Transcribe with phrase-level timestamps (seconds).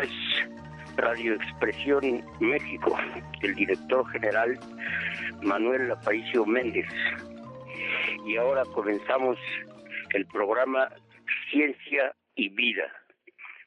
[0.00, 0.10] Es
[0.96, 2.98] Radio Expresión México,
[3.42, 4.58] el director general
[5.42, 6.86] Manuel Aparicio Méndez.
[8.24, 9.38] Y ahora comenzamos
[10.14, 10.88] el programa
[11.50, 12.90] Ciencia y Vida,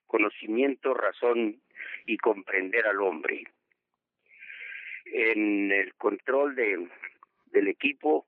[0.07, 1.61] conocimiento, razón
[2.07, 3.43] y comprender al hombre.
[5.05, 6.89] En el control de,
[7.51, 8.25] del equipo,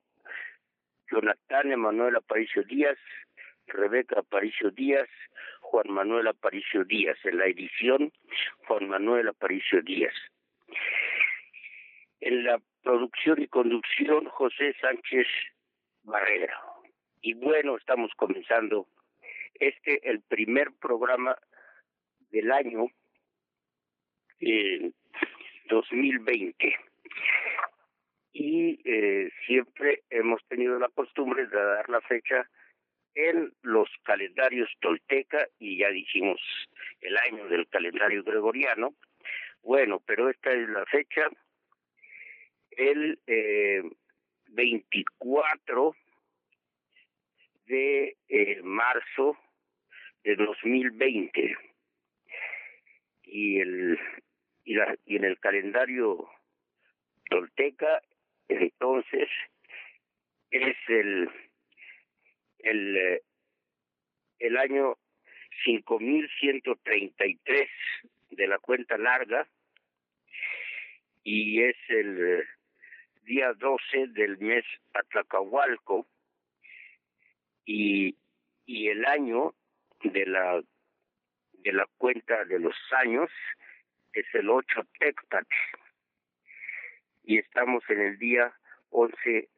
[1.10, 2.98] Jonathan Emanuel Aparicio Díaz,
[3.66, 5.08] Rebeca Aparicio Díaz,
[5.70, 7.18] Juan Manuel Aparicio Díaz.
[7.24, 8.10] En la edición,
[8.66, 10.14] Juan Manuel Aparicio Díaz.
[12.20, 15.26] En la producción y conducción, José Sánchez
[16.04, 16.58] Barrera.
[17.20, 18.86] Y bueno, estamos comenzando
[19.60, 21.36] este, el primer programa
[22.30, 22.86] del año
[24.40, 24.90] eh,
[25.68, 26.76] 2020.
[28.32, 32.48] Y eh, siempre hemos tenido la costumbre de dar la fecha
[33.18, 36.40] en los calendarios tolteca y ya dijimos
[37.00, 38.94] el año del calendario gregoriano.
[39.60, 41.28] Bueno, pero esta es la fecha,
[42.70, 43.82] el eh,
[44.50, 45.96] 24
[47.66, 49.36] de eh, marzo
[50.22, 51.56] de 2020
[53.24, 53.98] y el
[54.64, 56.28] y, la, y en el calendario
[57.28, 58.00] tolteca
[58.48, 59.28] entonces
[60.50, 61.28] es el
[62.60, 63.22] el, eh,
[64.38, 64.96] el año
[65.64, 67.68] 5133
[68.30, 69.48] de la cuenta larga
[71.24, 72.44] y es el eh,
[73.24, 76.06] día 12 del mes Atlacahualco
[77.64, 78.16] y,
[78.66, 79.54] y el año
[80.02, 80.62] de la
[81.64, 83.30] de la cuenta de los años
[84.12, 85.46] es el 8 Tecpat
[87.24, 88.52] y estamos en el día
[88.90, 89.48] 11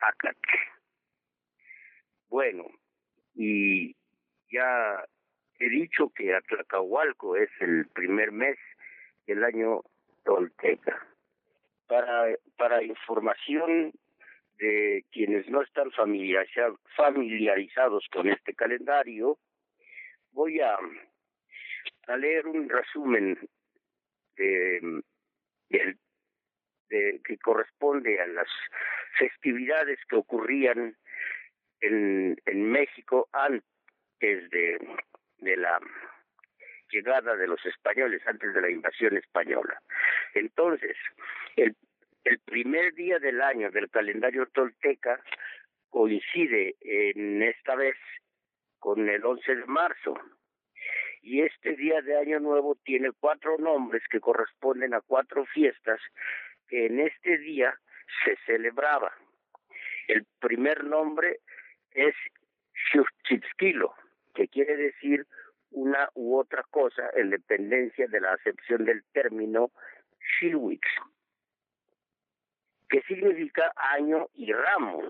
[0.00, 0.36] Acat.
[2.34, 2.66] Bueno,
[3.36, 3.94] y
[4.50, 5.04] ya
[5.60, 8.58] he dicho que Atlacahualco es el primer mes
[9.28, 9.82] del año
[10.24, 11.06] tolteca.
[11.86, 13.92] Para, para información
[14.58, 19.38] de quienes no están familiarizados con este calendario,
[20.32, 20.76] voy a,
[22.08, 23.38] a leer un resumen
[24.36, 25.02] de,
[25.68, 25.96] de,
[26.88, 28.48] de, que corresponde a las
[29.20, 30.96] festividades que ocurrían
[31.84, 34.78] en, en México antes de,
[35.40, 35.78] la
[36.90, 39.80] llegada de los españoles, antes de la invasión española.
[40.34, 40.96] Entonces,
[41.56, 41.76] el,
[42.24, 45.20] el primer día del año del calendario tolteca
[45.90, 47.96] coincide en esta vez
[48.78, 50.18] con el 11 de marzo.
[51.22, 56.00] Y este día de Año Nuevo tiene cuatro nombres que corresponden a cuatro fiestas
[56.68, 57.78] que en este día
[58.24, 59.12] se celebraba.
[60.08, 61.40] El primer nombre
[61.94, 62.14] es
[62.92, 63.94] Xuchitzquilo,
[64.34, 65.26] que quiere decir
[65.70, 69.70] una u otra cosa en dependencia de la acepción del término
[70.40, 70.86] Shiwix,
[72.88, 75.08] que significa año y ramo.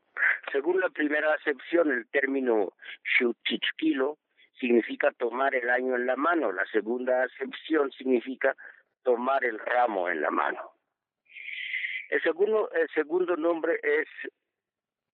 [0.53, 2.73] Según la primera acepción, el término
[3.19, 4.19] Xuchitzquilo
[4.59, 6.53] significa tomar el año en la mano.
[6.53, 8.55] La segunda acepción significa
[9.03, 10.73] tomar el ramo en la mano.
[12.11, 14.09] El segundo, el segundo nombre es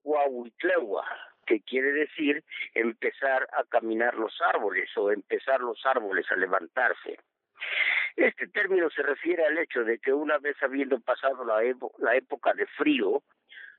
[0.03, 1.07] Huahuitlewa,
[1.49, 2.45] que quiere decir
[2.75, 7.19] empezar a caminar los árboles o empezar los árboles a levantarse.
[8.17, 11.63] Este término se refiere al hecho de que una vez habiendo pasado la,
[11.99, 13.23] la época de frío,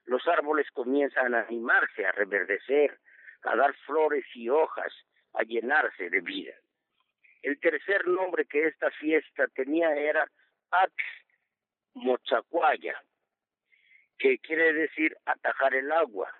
[0.06, 2.98] los árboles comienzan a animarse, a reverdecer,
[3.44, 4.92] a dar flores y hojas,
[5.34, 6.54] a llenarse de vida.
[7.44, 10.28] El tercer nombre que esta fiesta tenía era
[10.72, 10.94] Ax
[11.94, 13.00] Mochacuaya,
[14.18, 16.34] que quiere decir atajar el agua.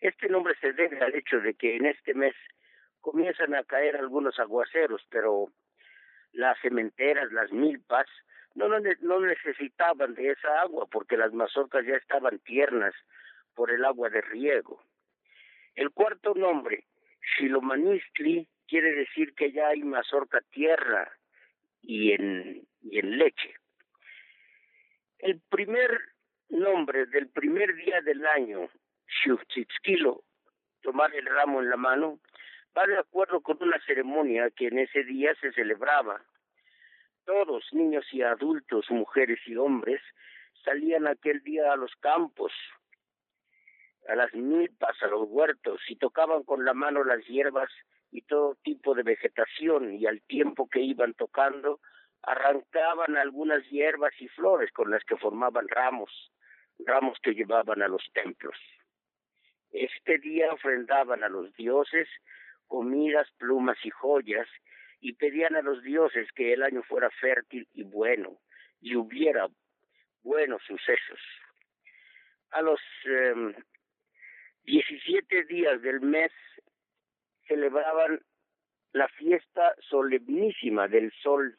[0.00, 2.34] Este nombre se debe al hecho de que en este mes
[3.00, 5.52] comienzan a caer algunos aguaceros, pero
[6.32, 8.06] las cementeras, las milpas,
[8.54, 12.94] no, no, necesitaban de esa agua porque las mazorcas ya estaban tiernas
[13.54, 14.82] por el agua de riego.
[15.74, 16.84] El cuarto nombre,
[17.36, 21.10] Xilomanistli, quiere decir que ya hay mazorca tierra
[21.82, 23.54] y en, y en leche.
[25.18, 26.00] El primer
[26.48, 28.68] nombre del primer día del año
[29.22, 30.22] Xuchitzquilo,
[30.82, 32.20] tomar el ramo en la mano,
[32.76, 36.22] va de acuerdo con una ceremonia que en ese día se celebraba.
[37.24, 40.00] Todos, niños y adultos, mujeres y hombres,
[40.64, 42.52] salían aquel día a los campos,
[44.08, 47.70] a las milpas, a los huertos, y tocaban con la mano las hierbas
[48.10, 51.80] y todo tipo de vegetación, y al tiempo que iban tocando,
[52.22, 56.32] arrancaban algunas hierbas y flores con las que formaban ramos,
[56.78, 58.56] ramos que llevaban a los templos.
[59.72, 62.08] Este día ofrendaban a los dioses
[62.66, 64.48] comidas, plumas y joyas,
[65.00, 68.38] y pedían a los dioses que el año fuera fértil y bueno
[68.80, 69.48] y hubiera
[70.22, 71.20] buenos sucesos.
[72.50, 73.54] A los eh,
[74.64, 76.32] 17 días del mes
[77.46, 78.20] celebraban
[78.92, 81.56] la fiesta solemnísima del sol.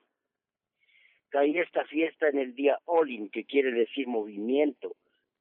[1.29, 4.95] Caía esta fiesta en el día Olin, que quiere decir movimiento,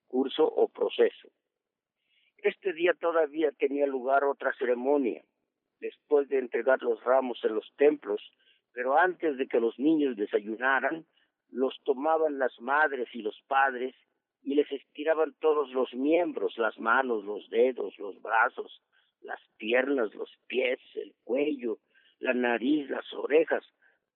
[0.06, 1.31] curso o proceso.
[2.43, 5.23] Este día todavía tenía lugar otra ceremonia,
[5.79, 8.23] después de entregar los ramos en los templos,
[8.73, 11.05] pero antes de que los niños desayunaran,
[11.51, 13.95] los tomaban las madres y los padres
[14.43, 18.81] y les estiraban todos los miembros, las manos, los dedos, los brazos,
[19.21, 21.79] las piernas, los pies, el cuello,
[22.21, 23.65] la nariz, las orejas,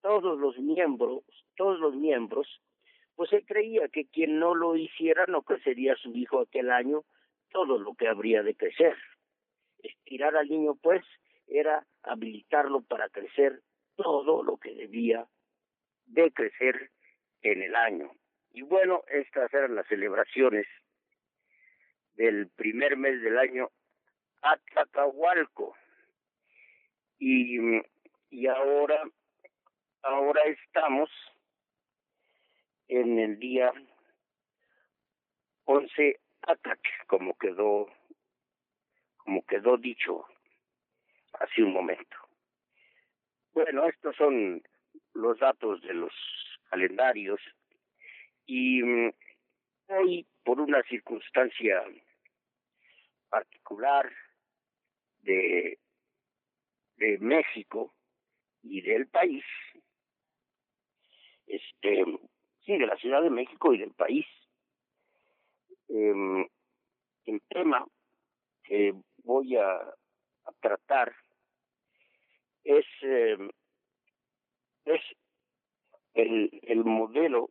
[0.01, 1.25] todos los miembros,
[1.57, 2.49] todos los miembros,
[3.17, 7.05] pues se creía que quien no lo hiciera no crecería su hijo aquel año
[7.55, 8.97] todo lo que habría de crecer.
[9.79, 11.05] Estirar al niño, pues,
[11.47, 13.63] era habilitarlo para crecer
[13.95, 15.25] todo lo que debía
[16.07, 16.91] de crecer
[17.43, 18.11] en el año.
[18.51, 20.67] Y bueno, estas eran las celebraciones
[22.15, 23.71] del primer mes del año
[24.43, 25.77] Atlacahualco.
[27.21, 27.57] Y,
[28.31, 29.01] y ahora,
[30.03, 31.09] ahora estamos
[32.89, 33.73] en el día
[35.67, 37.87] 11 Atac, como quedó,
[39.17, 40.27] como quedó dicho
[41.41, 42.17] hace un momento.
[43.53, 44.63] Bueno, estos son
[45.15, 46.13] los datos de los
[46.69, 47.41] calendarios
[48.47, 49.13] y mm,
[49.89, 51.83] hoy por una circunstancia
[53.31, 54.13] particular
[55.23, 55.79] de,
[56.97, 57.95] de México
[58.63, 59.45] y del país,
[61.47, 62.05] este,
[62.65, 64.27] sí, de la Ciudad de México y del país,
[65.89, 66.47] eh,
[67.27, 67.87] el tema
[68.63, 69.95] que voy a,
[70.61, 71.15] tratar
[72.65, 73.37] es, eh,
[74.85, 75.01] es
[76.13, 77.51] el, el modelo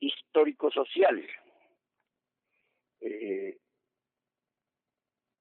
[0.00, 1.24] histórico-social.
[3.00, 3.56] Eh,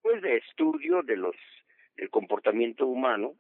[0.02, 1.36] pues de estudio de los
[1.96, 3.36] del comportamiento humano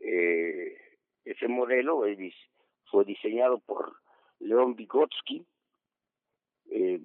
[0.00, 0.76] eh,
[1.24, 2.04] ese modelo
[2.86, 3.96] fue diseñado por
[4.38, 5.44] León Vygotsky
[6.70, 7.00] eh,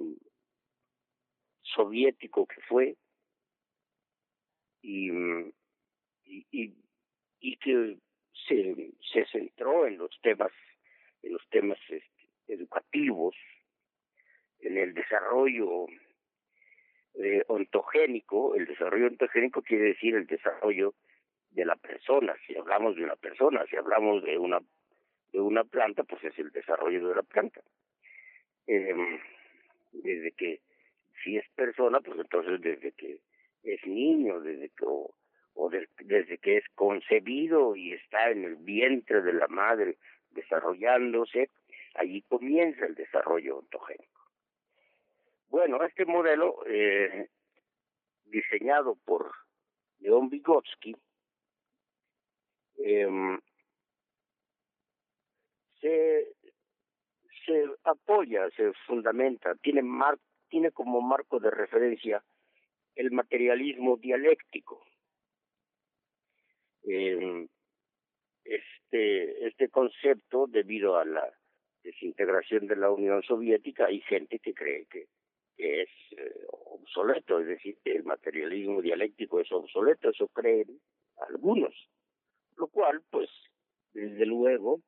[1.61, 2.95] soviético que fue
[4.81, 5.09] y,
[6.25, 6.73] y,
[7.39, 7.97] y, que
[8.47, 10.51] se, se centró en los temas
[11.23, 13.35] en los temas este, educativos
[14.59, 15.87] en el desarrollo
[17.15, 18.55] eh, ontogénico.
[18.55, 20.93] El desarrollo ontogénico quiere decir el desarrollo
[21.51, 22.35] de la persona.
[22.45, 24.59] Si hablamos de una persona si hablamos de una
[25.31, 27.61] de una planta pues es el desarrollo de la planta.
[28.67, 29.19] Eh,
[29.93, 30.61] desde que
[31.23, 33.19] si es persona, pues entonces desde que
[33.63, 35.13] es niño, desde que o,
[35.69, 39.97] desde que es concebido y está en el vientre de la madre
[40.31, 41.49] desarrollándose,
[41.93, 44.21] allí comienza el desarrollo ontogénico.
[45.49, 47.29] Bueno, este modelo eh,
[48.25, 49.31] diseñado por
[49.99, 50.95] León Vygotsky
[52.77, 53.37] eh,
[55.79, 56.33] se
[57.45, 60.17] se apoya, se fundamenta, tiene, mar,
[60.49, 62.23] tiene como marco de referencia
[62.95, 64.85] el materialismo dialéctico.
[66.83, 67.47] Eh,
[68.43, 71.33] este, este concepto, debido a la
[71.83, 75.07] desintegración de la Unión Soviética, hay gente que cree que,
[75.55, 80.79] es eh, obsoleto, es decir, que el materialismo dialéctico es obsoleto, eso creen
[81.29, 81.73] algunos,
[82.57, 83.29] lo cual, pues,
[83.93, 84.81] desde luego,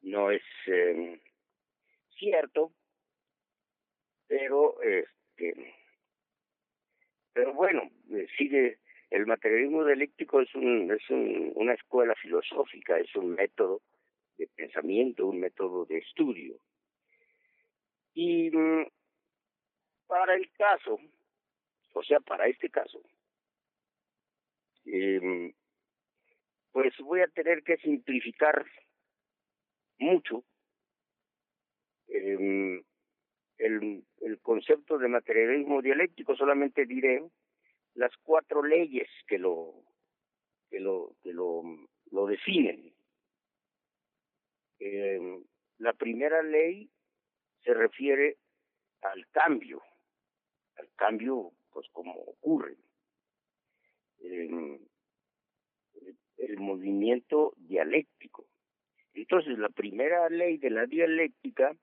[0.00, 1.20] no es eh,
[2.18, 2.72] cierto,
[4.26, 5.74] pero este,
[7.32, 8.78] pero bueno, eh, sigue
[9.10, 9.26] el
[10.40, 13.82] es un es un, una escuela filosófica, es un método
[14.38, 16.56] de pensamiento, un método de estudio.
[18.14, 18.86] Y mm,
[20.06, 20.98] para el caso,
[21.94, 23.02] o sea, para este caso,
[24.86, 25.52] eh,
[26.72, 28.64] pues voy a tener que simplificar
[29.98, 30.44] mucho
[32.08, 32.82] eh,
[33.58, 37.22] el, el concepto de materialismo dialéctico, solamente diré
[37.94, 39.81] las cuatro leyes que lo
[40.72, 41.62] que lo que lo,
[42.10, 42.94] lo definen.
[44.80, 45.20] Eh,
[45.78, 46.90] la primera ley
[47.62, 48.38] se refiere
[49.02, 49.82] al cambio,
[50.76, 52.76] al cambio pues como ocurre.
[54.20, 54.80] Eh,
[56.38, 58.46] el movimiento dialéctico.
[59.14, 61.76] Entonces, la primera ley de la dialéctica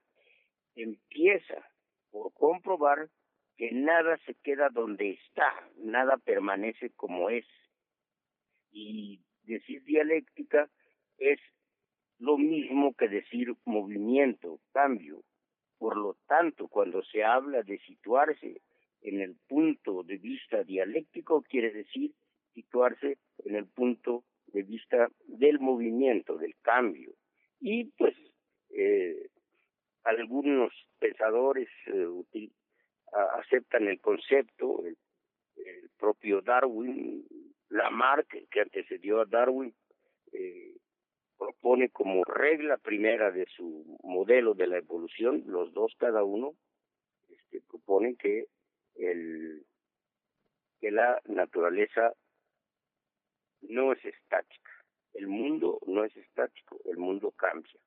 [0.76, 1.64] empieza
[2.10, 3.10] por comprobar
[3.56, 7.46] que nada se queda donde está, nada permanece como es.
[8.72, 10.70] Y decir dialéctica
[11.18, 11.40] es
[12.20, 15.24] lo mismo que decir movimiento, cambio.
[15.78, 18.62] Por lo tanto, cuando se habla de situarse
[19.02, 22.12] en el punto de vista dialéctico, quiere decir
[22.54, 27.14] situarse en el punto de vista del movimiento, del cambio.
[27.62, 28.16] Y pues
[28.72, 29.30] eh,
[30.04, 32.50] algunos pensadores eh,
[33.38, 34.98] aceptan el concepto, el,
[35.98, 37.26] propio Darwin,
[37.70, 39.74] Lamarck, que antecedió a Darwin,
[40.34, 40.76] eh,
[41.38, 46.54] propone como regla primera de su modelo de la evolución, los dos cada uno,
[47.30, 48.46] este, proponen que
[48.96, 49.66] el
[50.82, 52.14] que la naturaleza
[53.62, 54.72] no es estática,
[55.14, 57.80] el mundo no es estático, el mundo cambia.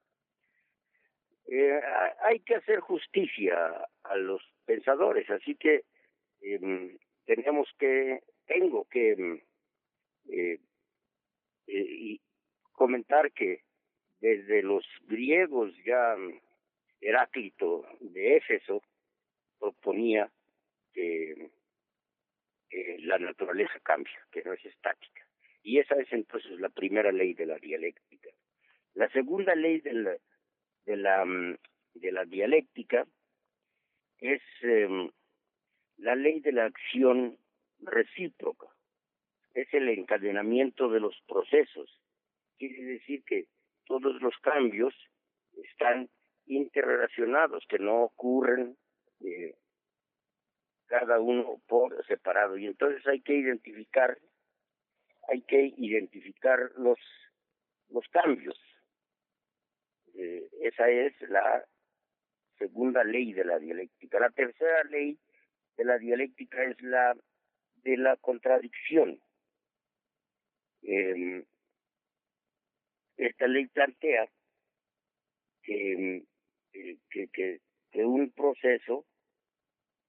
[1.47, 1.81] Eh,
[2.21, 5.85] hay que hacer justicia a los pensadores, así que
[6.43, 9.43] eh, tenemos que, tengo que
[10.29, 10.61] eh,
[11.67, 12.19] eh,
[12.73, 13.63] comentar que
[14.21, 16.17] desde los griegos ya
[17.01, 18.83] Heráclito de Éfeso
[19.59, 20.31] proponía
[20.93, 21.51] que
[23.01, 25.27] la naturaleza cambia, que no es estática.
[25.63, 28.31] Y esa es entonces la primera ley de la dialéctica.
[28.95, 30.17] La segunda ley de la,
[30.85, 31.25] de la,
[31.95, 33.07] la dialéctica
[34.19, 35.11] es em,
[35.99, 37.39] la ley de la acción
[37.81, 38.67] recíproca.
[39.55, 42.01] Es el encadenamiento de los procesos.
[42.59, 43.47] Quiere decir que
[43.87, 44.95] todos los cambios
[45.53, 46.09] están
[46.47, 48.77] interrelacionados, que no ocurren
[49.21, 49.55] eh,
[50.87, 52.57] cada uno por separado.
[52.57, 54.19] Y entonces hay que identificar,
[55.29, 56.99] hay que identificar los,
[57.89, 58.59] los cambios.
[60.15, 61.65] Eh, esa es la
[62.59, 64.21] segunda ley de la dialéctica.
[64.21, 65.19] La tercera ley
[65.77, 67.17] de la dialéctica es la
[67.83, 69.21] de la contradicción.
[70.83, 71.45] Eh,
[73.17, 74.29] esta ley plantea
[75.63, 76.25] que,
[76.73, 77.61] eh, que, que,
[78.05, 79.05] un proceso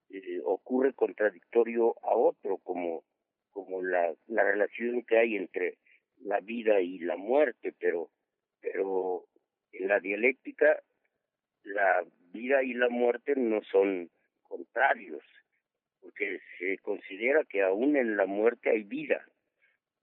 [0.09, 3.03] eh, ocurre contradictorio a otro, como,
[3.51, 5.77] como la, la relación que hay entre
[6.21, 8.09] la vida y la muerte, pero,
[8.61, 9.25] pero
[9.71, 10.81] en la dialéctica
[11.63, 14.09] la vida y la muerte no son
[14.43, 15.23] contrarios,
[16.01, 19.25] porque se considera que aún en la muerte hay vida.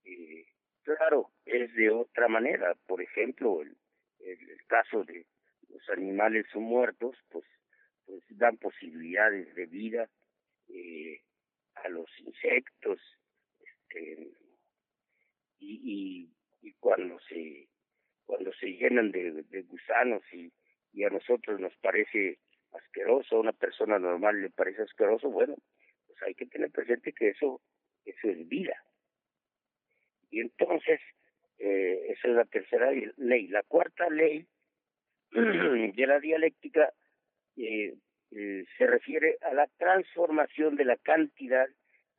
[0.03, 0.45] Eh,
[0.83, 2.75] claro, es de otra manera.
[2.87, 3.71] Por ejemplo, el,
[4.67, 5.25] caso de
[5.69, 7.45] los animales muertos, pues,
[8.05, 10.09] pues dan posibilidades de vida
[10.69, 11.21] eh,
[11.75, 12.99] a los insectos,
[13.59, 14.31] este,
[15.59, 17.67] y, y, y cuando se
[18.25, 20.49] cuando se llenan de, de gusanos y
[20.93, 22.39] y a nosotros nos parece
[22.73, 25.55] asqueroso, a una persona normal le parece asqueroso, bueno,
[26.07, 27.61] pues hay que tener presente que eso,
[28.05, 28.75] eso es vida.
[30.31, 30.99] Y entonces,
[31.59, 33.47] eh, esa es la tercera ley.
[33.47, 34.47] La cuarta ley
[35.31, 36.91] de la dialéctica
[37.57, 37.93] eh,
[38.31, 41.67] eh, se refiere a la transformación de la cantidad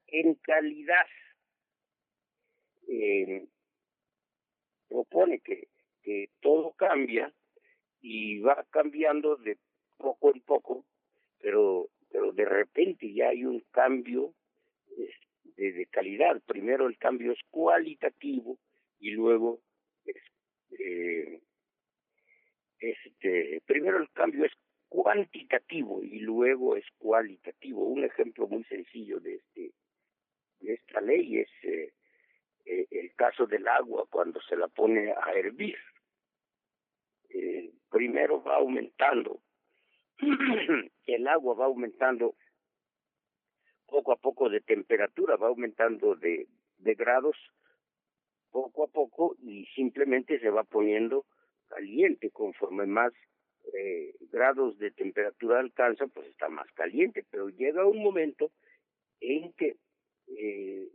[0.06, 1.06] en calidad.
[4.88, 5.68] Propone que,
[6.02, 7.32] que todo cambia
[8.02, 9.56] y va cambiando de
[9.96, 10.84] poco en poco,
[11.40, 14.34] pero, pero de repente ya hay un cambio
[15.56, 16.40] de, calidad.
[16.46, 18.58] Primero el cambio es cualitativo
[18.98, 19.60] y luego
[20.04, 20.16] es,
[20.78, 21.40] eh,
[22.78, 24.52] este, primero el cambio es
[24.88, 27.84] cuantitativo y luego es cualitativo.
[27.84, 29.72] Un ejemplo muy sencillo de este
[30.60, 31.92] de esta ley es eh,
[32.66, 35.76] eh, el caso del agua cuando se la pone a hervir.
[37.90, 39.42] Primero va aumentando,
[41.06, 42.36] el agua va aumentando
[43.92, 47.36] poco a poco de temperatura, va aumentando de, de grados
[48.50, 51.26] poco a poco y simplemente se va poniendo
[51.68, 52.30] caliente.
[52.30, 53.12] Conforme más
[53.74, 58.50] eh, grados de temperatura alcanza, pues está más caliente, pero llega un momento
[59.20, 59.76] en que
[60.28, 60.88] eh,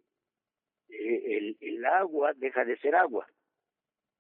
[0.90, 3.28] eh el, el agua deja de ser agua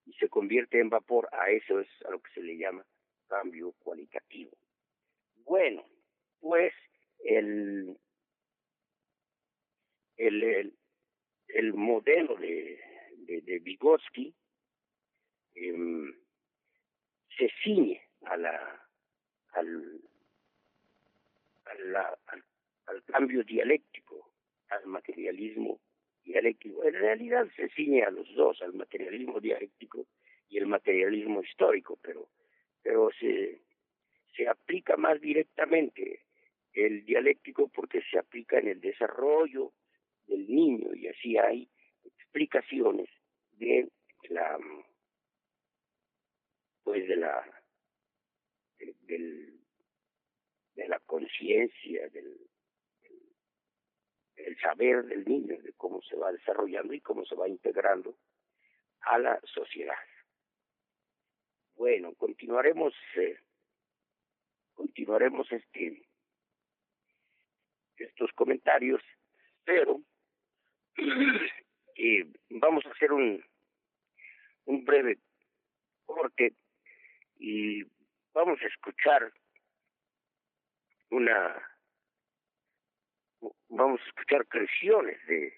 [0.05, 2.85] y se convierte en vapor, a eso es a lo que se le llama
[3.27, 4.51] cambio cualitativo.
[5.45, 5.83] Bueno,
[6.39, 6.73] pues
[7.23, 7.97] el,
[10.17, 10.73] el, el,
[11.49, 12.79] el modelo de,
[13.17, 14.33] de, de Vygotsky
[15.55, 16.13] eh,
[17.37, 18.87] se ciñe a la,
[19.53, 20.01] al,
[21.65, 22.43] a la, al,
[22.87, 24.31] al cambio dialéctico,
[24.69, 25.79] al materialismo
[26.23, 26.83] dialéctico.
[26.83, 30.07] En realidad se ciñe a los dos, al materialismo dialéctico
[30.49, 32.29] y el materialismo histórico, pero,
[32.81, 33.61] pero se,
[34.35, 36.21] se aplica más directamente
[36.73, 39.73] el dialéctico porque se aplica en el desarrollo
[40.27, 41.69] del niño y así hay
[42.03, 43.09] explicaciones
[43.53, 43.89] de
[44.29, 44.57] la
[46.83, 47.63] pues de la
[48.79, 49.59] del,
[50.75, 52.37] de la conciencia del,
[54.35, 58.17] el saber del niño de cómo se va desarrollando y cómo se va integrando
[59.01, 59.97] a la sociedad.
[61.75, 63.39] Bueno continuaremos eh,
[64.73, 66.07] continuaremos este
[67.97, 69.01] estos comentarios
[69.63, 70.01] pero
[71.95, 73.43] eh, vamos a hacer un
[74.85, 75.17] breve
[76.05, 76.53] corte
[77.39, 77.83] y
[78.33, 79.31] vamos a escuchar
[81.09, 81.55] una
[83.69, 85.53] vamos a escuchar creaciones de,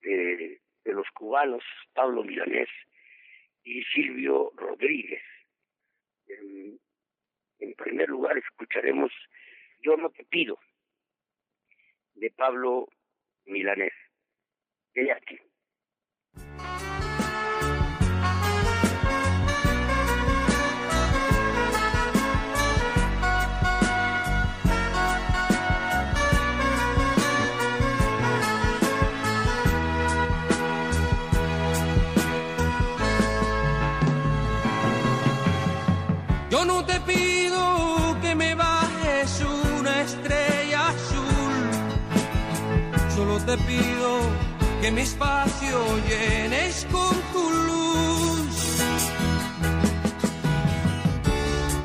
[0.00, 2.68] de, de los cubanos Pablo Milanés
[3.64, 5.22] y Silvio Rodríguez.
[6.28, 6.78] En,
[7.58, 9.12] en primer lugar escucharemos
[9.80, 10.58] Yo no te pido
[12.14, 12.88] de Pablo
[13.44, 13.92] Milanés.
[36.48, 39.44] Yo no te pido que me bajes
[39.78, 41.54] una estrella azul,
[43.14, 44.45] solo te pido
[44.80, 45.78] que mi espacio
[46.08, 48.78] llenes con tu luz.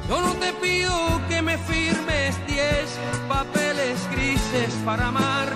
[0.10, 5.50] Yo no te pido que me firmes diez papeles grises para amar,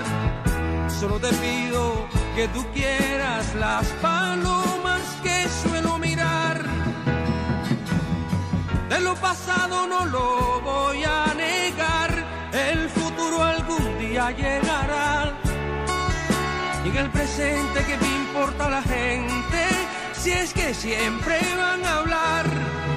[1.00, 6.64] solo te pido que tú quieras las palomas que suelo mirar.
[8.90, 12.12] De lo pasado no lo voy a negar,
[12.54, 15.25] el futuro algún día llegará.
[16.98, 19.68] El presente que me importa la gente,
[20.14, 22.95] si es que siempre van a hablar.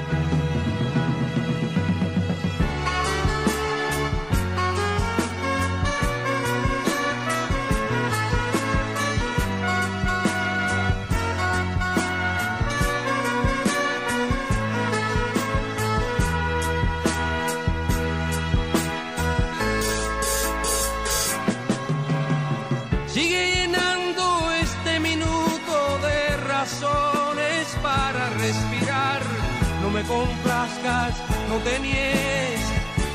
[31.49, 31.79] No te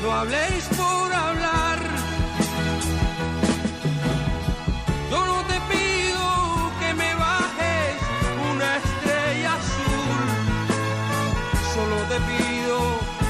[0.03, 1.79] no hables por hablar.
[5.09, 7.95] Yo no te pido que me bajes
[8.51, 10.21] una estrella azul,
[11.73, 12.77] solo te pido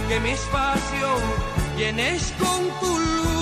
[0.10, 1.08] que mi espacio
[1.78, 3.35] llenes con tu luz.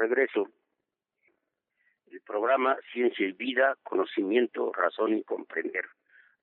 [0.00, 0.48] Regreso.
[2.10, 5.84] El programa Ciencia y Vida, Conocimiento, Razón y Comprender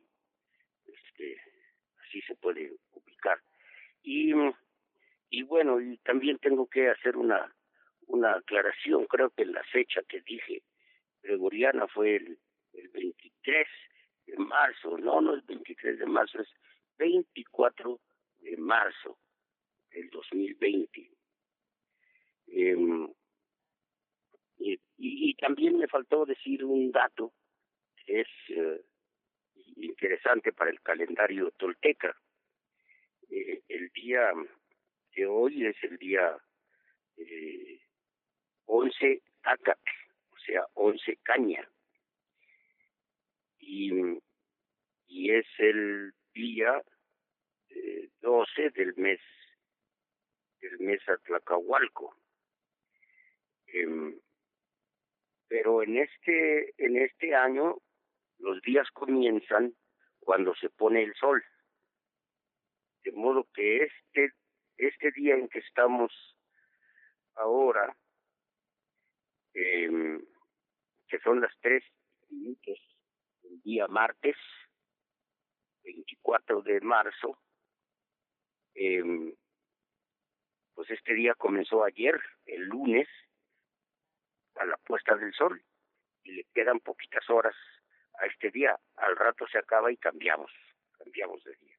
[0.85, 1.41] Este,
[2.03, 3.39] así se puede ubicar.
[4.03, 4.31] Y,
[5.29, 7.51] y bueno, y también tengo que hacer una
[8.07, 9.05] una aclaración.
[9.05, 10.61] Creo que la fecha que dije
[11.25, 12.39] gregoriana fue el,
[12.73, 13.67] el 23
[14.27, 14.97] de marzo.
[14.97, 16.49] No, no es 23 de marzo, es
[16.97, 17.99] 24
[18.39, 19.17] de marzo
[19.91, 21.11] del 2020.
[22.47, 22.75] Eh,
[24.57, 27.33] y, y Y, también me faltó decir un dato
[28.05, 28.81] que es eh,
[29.75, 32.15] interesante para el calendario tolteca.
[33.29, 34.31] Eh, el día
[35.15, 36.37] de hoy es el día
[37.17, 37.79] eh,
[38.65, 39.79] 11 Acat,
[40.45, 41.69] sea, 11 Caña.
[43.59, 43.91] Y,
[45.07, 46.81] y es el día
[47.69, 49.19] eh, 12 del mes
[50.61, 52.15] del mes Atlacahualco.
[53.67, 54.19] Eh,
[55.47, 57.77] pero en este en este año
[58.39, 59.75] los días comienzan
[60.19, 61.43] cuando se pone el sol
[63.03, 64.33] de modo que este
[64.77, 66.11] este día en que estamos
[67.35, 67.95] ahora
[69.53, 70.19] eh,
[71.15, 71.81] que son las tres
[72.29, 72.77] minutos
[73.43, 74.35] el día martes
[75.83, 77.39] 24 de marzo
[78.73, 79.33] eh,
[80.73, 83.07] pues este día comenzó ayer el lunes
[84.55, 85.63] a la puesta del sol
[86.23, 87.55] y le quedan poquitas horas
[88.19, 88.77] a este día.
[88.97, 90.51] Al rato se acaba y cambiamos,
[90.97, 91.77] cambiamos de día.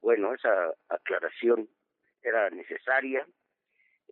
[0.00, 1.68] Bueno, esa aclaración
[2.22, 3.26] era necesaria.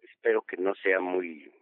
[0.02, 1.54] Espero que no sea muy,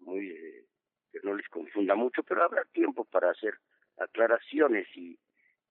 [0.00, 0.66] muy, eh,
[1.12, 3.54] que no les confunda mucho, pero habrá tiempo para hacer
[3.98, 5.18] aclaraciones y,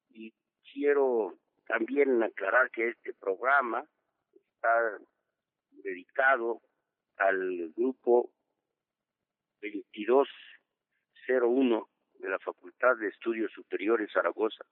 [0.10, 0.32] y
[0.72, 3.84] quiero también aclarar que este programa
[4.34, 5.00] está
[5.72, 6.62] dedicado
[7.18, 8.32] al grupo
[9.62, 14.66] 2201 de la Facultad de Estudios Superiores Zaragoza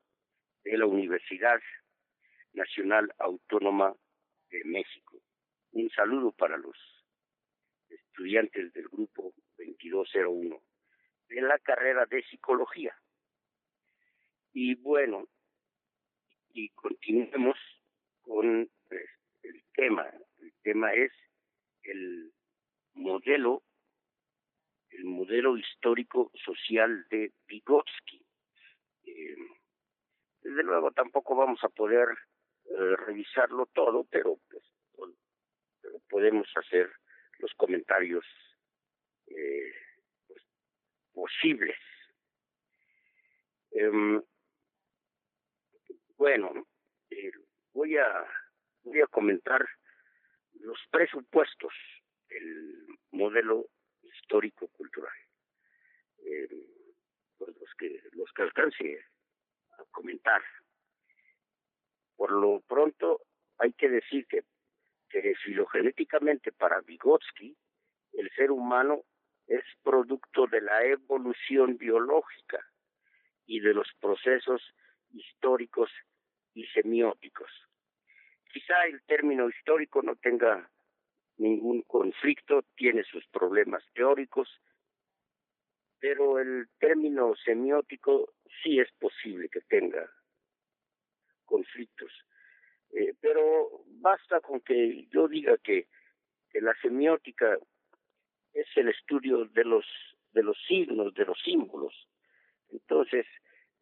[0.63, 1.59] de la Universidad
[2.53, 3.95] Nacional Autónoma
[4.49, 5.17] de México.
[5.71, 6.75] Un saludo para los
[7.89, 10.61] estudiantes del grupo 2201
[11.27, 12.95] de la carrera de psicología.
[14.53, 15.27] Y bueno,
[16.53, 17.57] y continuemos
[18.21, 19.05] con pues,
[19.43, 20.09] el tema.
[20.39, 21.11] El tema es
[21.83, 22.33] el
[22.93, 23.63] modelo
[24.91, 28.25] el modelo histórico social de Vygotsky.
[29.05, 29.35] Eh,
[30.41, 32.09] desde luego tampoco vamos a poder
[32.65, 34.63] eh, revisarlo todo, pero pues,
[36.09, 36.89] podemos hacer
[37.39, 38.25] los comentarios
[39.29, 39.73] eh,
[40.27, 40.41] pues,
[41.13, 41.77] posibles.
[43.71, 44.21] Em,
[46.17, 46.67] bueno,
[47.73, 48.25] voy a
[48.83, 49.65] voy a comentar
[50.59, 51.73] los presupuestos
[52.27, 53.67] del modelo
[54.01, 55.13] histórico-cultural.
[56.17, 56.47] Eh,
[57.37, 59.05] pues los que los que alcance
[59.77, 60.41] a comentar.
[62.15, 63.21] Por lo pronto,
[63.57, 64.43] hay que decir que,
[65.09, 67.55] que filogenéticamente para Vygotsky,
[68.13, 69.05] el ser humano
[69.49, 72.63] es producto de la evolución biológica
[73.47, 74.61] y de los procesos
[75.11, 75.89] históricos
[76.53, 77.51] y semióticos.
[78.53, 80.69] Quizá el término histórico no tenga
[81.37, 84.47] ningún conflicto, tiene sus problemas teóricos,
[85.99, 90.11] pero el término semiótico sí es posible que tenga
[91.45, 92.11] conflictos.
[92.91, 95.87] Eh, pero basta con que yo diga que,
[96.51, 97.57] que la semiótica
[98.53, 99.85] es el estudio de los
[100.33, 102.07] de los signos, de los símbolos.
[102.69, 103.25] Entonces,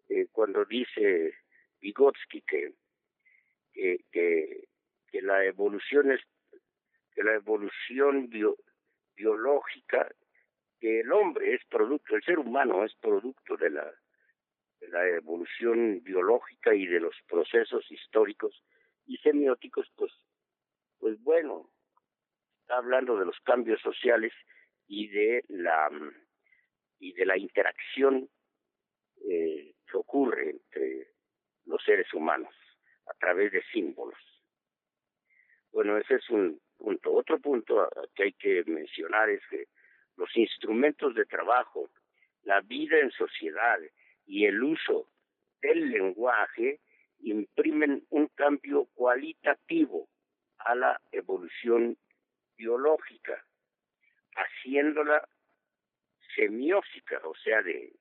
[0.09, 1.33] eh, cuando dice
[1.81, 2.73] Vygotsky que,
[3.73, 4.67] que, que,
[5.11, 6.21] que la evolución es
[7.13, 8.29] que la evolución
[9.15, 10.07] biológica,
[10.79, 13.91] que el hombre es producto, el ser humano es producto de la,
[14.79, 18.63] de la evolución biológica y de los procesos históricos
[19.07, 20.13] y semióticos, pues,
[20.99, 21.69] pues bueno,
[22.61, 24.31] está hablando de los cambios sociales
[24.87, 25.89] y de la
[26.99, 28.29] y de la interacción
[29.29, 31.11] eh, que ocurre entre
[31.65, 32.53] los seres humanos
[33.07, 34.17] a través de símbolos.
[35.71, 37.13] Bueno, ese es un punto.
[37.13, 39.67] Otro punto que hay que mencionar es que
[40.15, 41.89] los instrumentos de trabajo,
[42.43, 43.77] la vida en sociedad
[44.25, 45.09] y el uso
[45.61, 46.79] del lenguaje
[47.19, 50.09] imprimen un cambio cualitativo
[50.59, 51.97] a la evolución
[52.55, 53.45] biológica,
[54.37, 55.27] haciéndola
[56.35, 57.93] semiótica, o sea, de,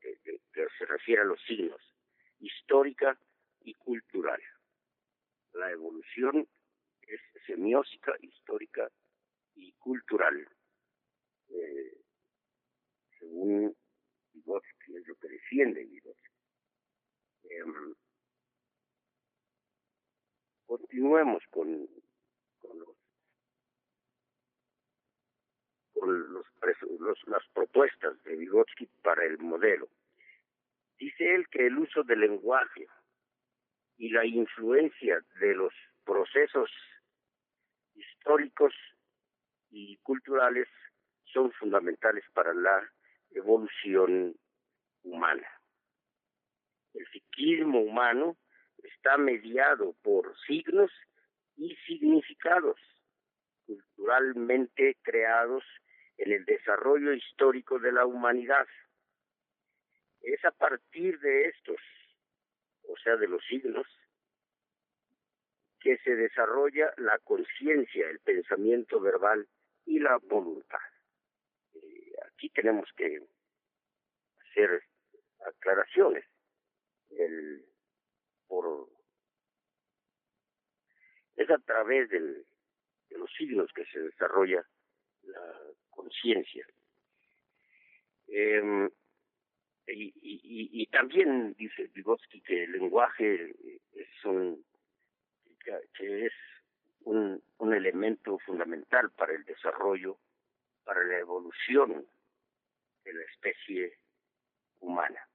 [0.00, 1.80] que se refiere a los signos,
[2.38, 3.18] histórica
[3.60, 4.40] y cultural.
[5.52, 6.48] La evolución
[7.02, 8.90] es semiótica, histórica
[9.54, 10.48] y cultural.
[11.48, 12.00] Eh,
[13.18, 13.76] según
[14.32, 16.32] Vygotsky, es lo que defiende Vygotsky.
[17.44, 17.64] Eh,
[20.64, 21.86] continuemos con,
[22.58, 22.96] con los
[25.91, 26.46] con los,
[27.00, 29.88] los, las propuestas de Vygotsky para el modelo.
[30.98, 32.86] Dice él que el uso del lenguaje
[33.96, 35.72] y la influencia de los
[36.04, 36.70] procesos
[37.94, 38.74] históricos
[39.70, 40.68] y culturales
[41.24, 42.88] son fundamentales fundamentales para la
[43.30, 44.34] evolución
[45.02, 45.48] humana.
[46.94, 48.36] El psiquismo humano
[48.82, 50.90] está mediado por signos
[51.56, 52.78] y significados
[53.66, 55.64] culturalmente creados
[56.22, 58.66] en el desarrollo histórico de la humanidad.
[60.20, 61.80] Es a partir de estos,
[62.88, 63.86] o sea, de los signos,
[65.80, 69.48] que se desarrolla la conciencia, el pensamiento verbal
[69.84, 70.78] y la voluntad.
[71.74, 73.20] Eh, aquí tenemos que
[74.42, 74.84] hacer
[75.44, 76.24] aclaraciones.
[77.10, 77.66] El,
[78.46, 78.88] por,
[81.34, 82.46] es a través del,
[83.08, 84.64] de los signos que se desarrolla
[85.24, 85.71] la
[86.02, 86.66] conciencia.
[88.28, 88.88] Eh,
[89.86, 93.54] y, también dice Vygotsky que el lenguaje
[93.92, 94.24] es
[97.04, 100.18] un elemento fundamental para el desarrollo,
[100.84, 102.06] para la evolución
[103.04, 103.98] de la especie
[104.80, 105.28] humana.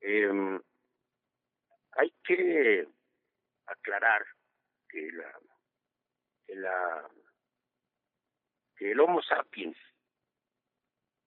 [0.00, 0.60] Eh,
[1.92, 2.86] hay que
[3.66, 4.24] aclarar
[4.88, 5.40] que la,
[6.46, 7.10] que la
[8.78, 9.76] que el Homo sapiens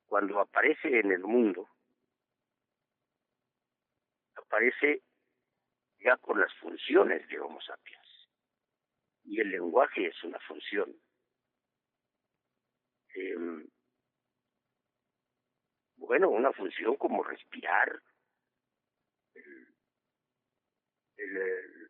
[0.07, 1.69] cuando aparece en el mundo
[4.35, 5.03] aparece
[5.99, 8.29] ya con las funciones de Homo sapiens.
[9.23, 10.93] Y el lenguaje es una función.
[13.15, 13.35] Eh,
[15.97, 18.01] bueno, una función como respirar.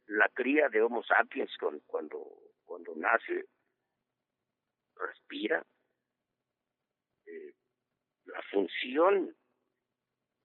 [0.07, 1.49] La cría de Homo sapiens
[1.87, 2.19] cuando,
[2.65, 3.45] cuando nace
[5.07, 5.65] respira.
[7.25, 7.53] Eh,
[8.25, 9.35] la función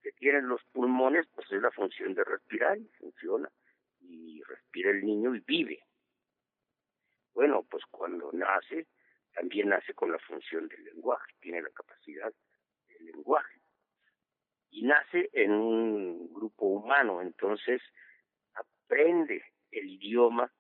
[0.03, 3.51] que tienen los pulmones, pues es la función de respirar y funciona.
[4.01, 5.83] Y respira el niño y vive.
[7.35, 8.87] Bueno, pues cuando nace,
[9.35, 12.33] también nace con la función del lenguaje, tiene la capacidad
[12.89, 13.61] del lenguaje.
[14.71, 17.83] Y nace en un grupo humano, entonces
[18.55, 20.51] aprende el idioma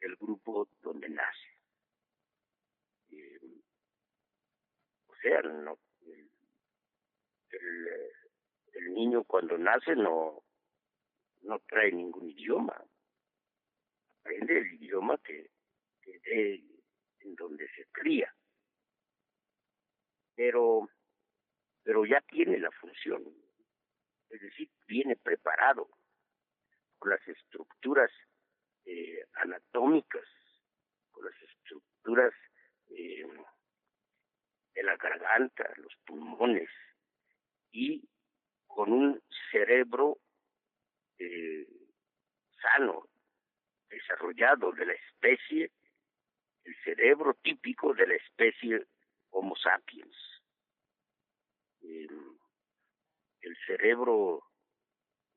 [0.00, 1.48] del grupo donde nace.
[3.10, 3.40] Eh,
[7.50, 8.10] el,
[8.72, 10.42] el niño cuando nace no,
[11.42, 12.82] no trae ningún idioma.
[14.20, 15.50] Aprende el idioma que,
[16.00, 16.64] que de,
[17.20, 18.34] en donde se cría.
[20.34, 20.88] Pero,
[21.82, 23.22] pero ya tiene la función.
[24.30, 25.88] Es decir, viene preparado
[26.98, 28.10] con las estructuras
[28.86, 30.26] eh, anatómicas,
[31.12, 32.34] con las estructuras
[32.90, 33.26] eh,
[34.74, 36.68] de la garganta, los pulmones
[37.70, 38.08] y
[38.66, 40.18] con un cerebro
[41.18, 41.66] eh,
[42.60, 43.08] sano,
[43.88, 45.70] desarrollado de la especie,
[46.64, 48.86] el cerebro típico de la especie
[49.30, 50.16] Homo sapiens.
[51.82, 52.08] Eh,
[53.42, 54.42] el cerebro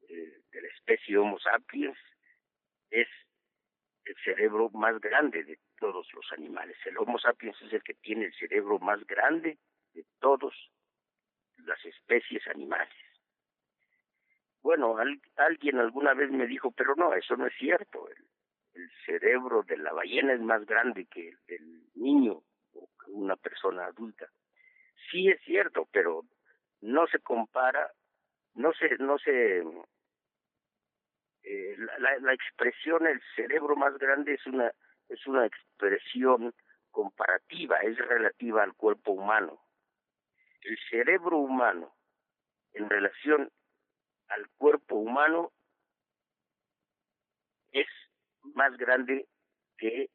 [0.10, 1.97] eh, de la especie Homo sapiens
[2.89, 3.08] es
[4.06, 6.78] el cerebro más grande de todos los animales.
[6.86, 9.58] El Homo sapiens es el que tiene el cerebro más grande
[9.94, 10.54] de todas
[11.66, 12.94] las especies animales.
[14.62, 18.10] Bueno, al, alguien alguna vez me dijo, pero no, eso no es cierto.
[18.10, 18.26] El,
[18.74, 23.36] el cerebro de la ballena es más grande que el del niño o que una
[23.36, 24.28] persona adulta.
[25.12, 26.24] Sí es cierto, pero
[26.82, 27.92] no se compara,
[28.56, 29.63] no se, no se,
[31.44, 34.72] eh, la, la expresión el cerebro más grande es una,
[35.10, 36.54] es una expresión
[36.91, 39.62] comparativa, es relativa al cuerpo humano.
[40.62, 41.96] El cerebro humano
[42.74, 43.52] en relación
[44.28, 45.52] al cuerpo humano
[47.72, 47.88] es
[48.56, 49.28] más grande
[49.78, 50.10] que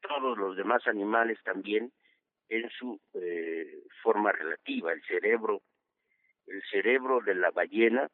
[0.00, 1.92] todos los demás animales también
[2.48, 4.92] en su eh, forma relativa.
[4.92, 5.62] El cerebro,
[6.46, 8.08] el cerebro de la ballena,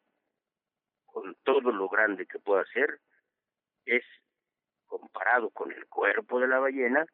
[1.05, 2.99] con todo lo grande que pueda ser,
[3.85, 4.03] es
[4.89, 7.05] comparado con el cuerpo de la ballena,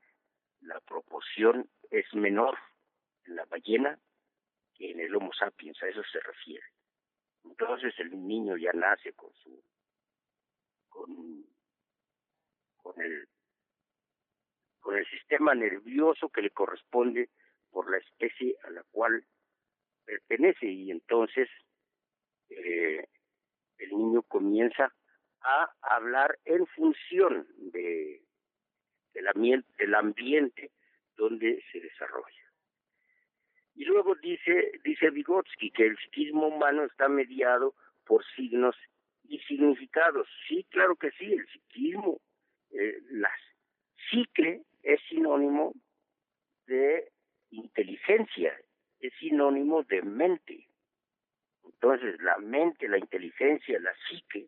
[0.62, 2.58] la proporción es menor
[3.26, 4.00] en la ballena
[4.74, 6.66] que en el Homo sapiens, a eso se refiere.
[7.44, 9.64] Entonces el niño ya nace con su
[10.90, 11.46] con
[12.78, 13.28] con el
[14.80, 17.30] con el sistema nervioso que le corresponde
[17.72, 19.26] por la especie a la cual
[20.06, 21.50] pertenece y entonces
[22.50, 23.08] eh,
[23.78, 24.94] el niño comienza
[25.46, 28.22] a hablar en función de,
[29.14, 29.32] de la,
[29.78, 30.72] del ambiente
[31.16, 32.44] donde se desarrolla.
[33.76, 38.76] Y luego dice, dice Vygotsky que el psiquismo humano está mediado por signos
[39.24, 40.28] y significados.
[40.48, 42.22] Sí, claro que sí, el psiquismo,
[42.72, 43.32] eh, la
[44.10, 45.74] psique es sinónimo
[46.68, 47.12] de
[47.52, 48.58] inteligencia
[49.20, 50.68] sinónimo de mente.
[51.64, 54.48] Entonces, la mente, la inteligencia, la psique,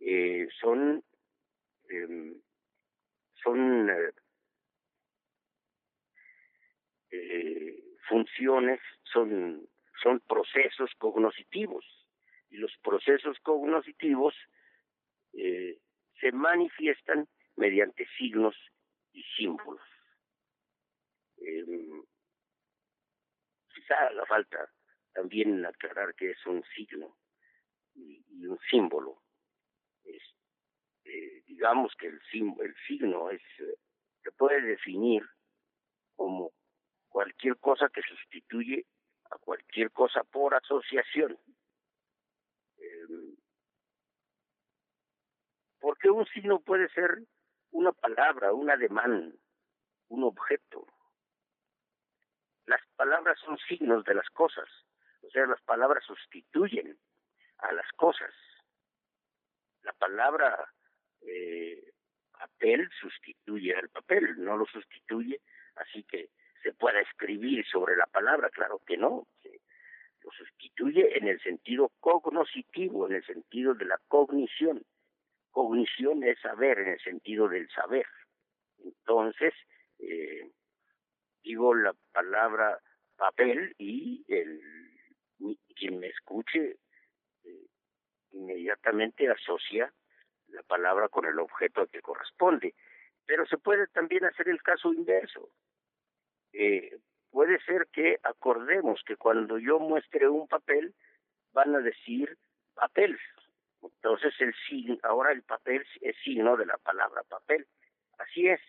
[0.00, 1.02] eh, son,
[1.88, 2.34] em,
[3.42, 4.12] son eh,
[7.10, 9.68] eh, funciones, son,
[10.02, 11.84] son procesos cognitivos.
[12.50, 14.34] Y los procesos cognitivos
[15.32, 17.26] se manifiestan
[17.56, 18.54] mediante signos
[19.12, 19.82] y símbolos.
[21.38, 22.02] Eh,
[23.74, 24.70] quizá haga falta
[25.12, 27.16] también aclarar que es un signo
[27.94, 29.22] y, un símbolo.
[31.04, 33.76] Eh, digamos que el, el signo es eh,
[34.22, 35.22] se puede definir
[36.16, 36.52] como
[37.08, 38.86] cualquier cosa que sustituye
[39.30, 41.38] a cualquier cosa por asociación.
[42.78, 43.36] Eh,
[45.78, 47.18] porque un signo puede ser
[47.70, 49.38] una palabra, un ademán,
[50.08, 50.86] un objeto.
[52.66, 54.68] Las palabras son signos de las cosas,
[55.20, 56.98] o sea, las palabras sustituyen
[57.58, 58.32] a las cosas.
[59.82, 60.72] La palabra
[61.26, 61.92] eh,
[62.32, 65.40] papel sustituye al papel, no lo sustituye,
[65.76, 66.30] así que
[66.62, 69.26] se pueda escribir sobre la palabra, claro que no,
[70.22, 74.82] lo sustituye en el sentido cognoscitivo, en el sentido de la cognición.
[75.50, 78.06] Cognición es saber en el sentido del saber.
[78.82, 79.52] Entonces,
[79.98, 80.50] eh,
[81.42, 82.80] digo la palabra
[83.16, 84.60] papel y el
[85.76, 86.76] quien me escuche
[87.44, 87.66] eh,
[88.32, 89.92] inmediatamente asocia
[90.54, 92.74] la palabra con el objeto que corresponde.
[93.26, 95.50] Pero se puede también hacer el caso inverso.
[96.52, 96.98] Eh,
[97.30, 100.94] puede ser que acordemos que cuando yo muestre un papel,
[101.52, 102.36] van a decir
[102.74, 103.18] papel,
[103.82, 107.66] entonces el signo, ahora el papel es signo de la palabra papel.
[108.18, 108.60] Así es,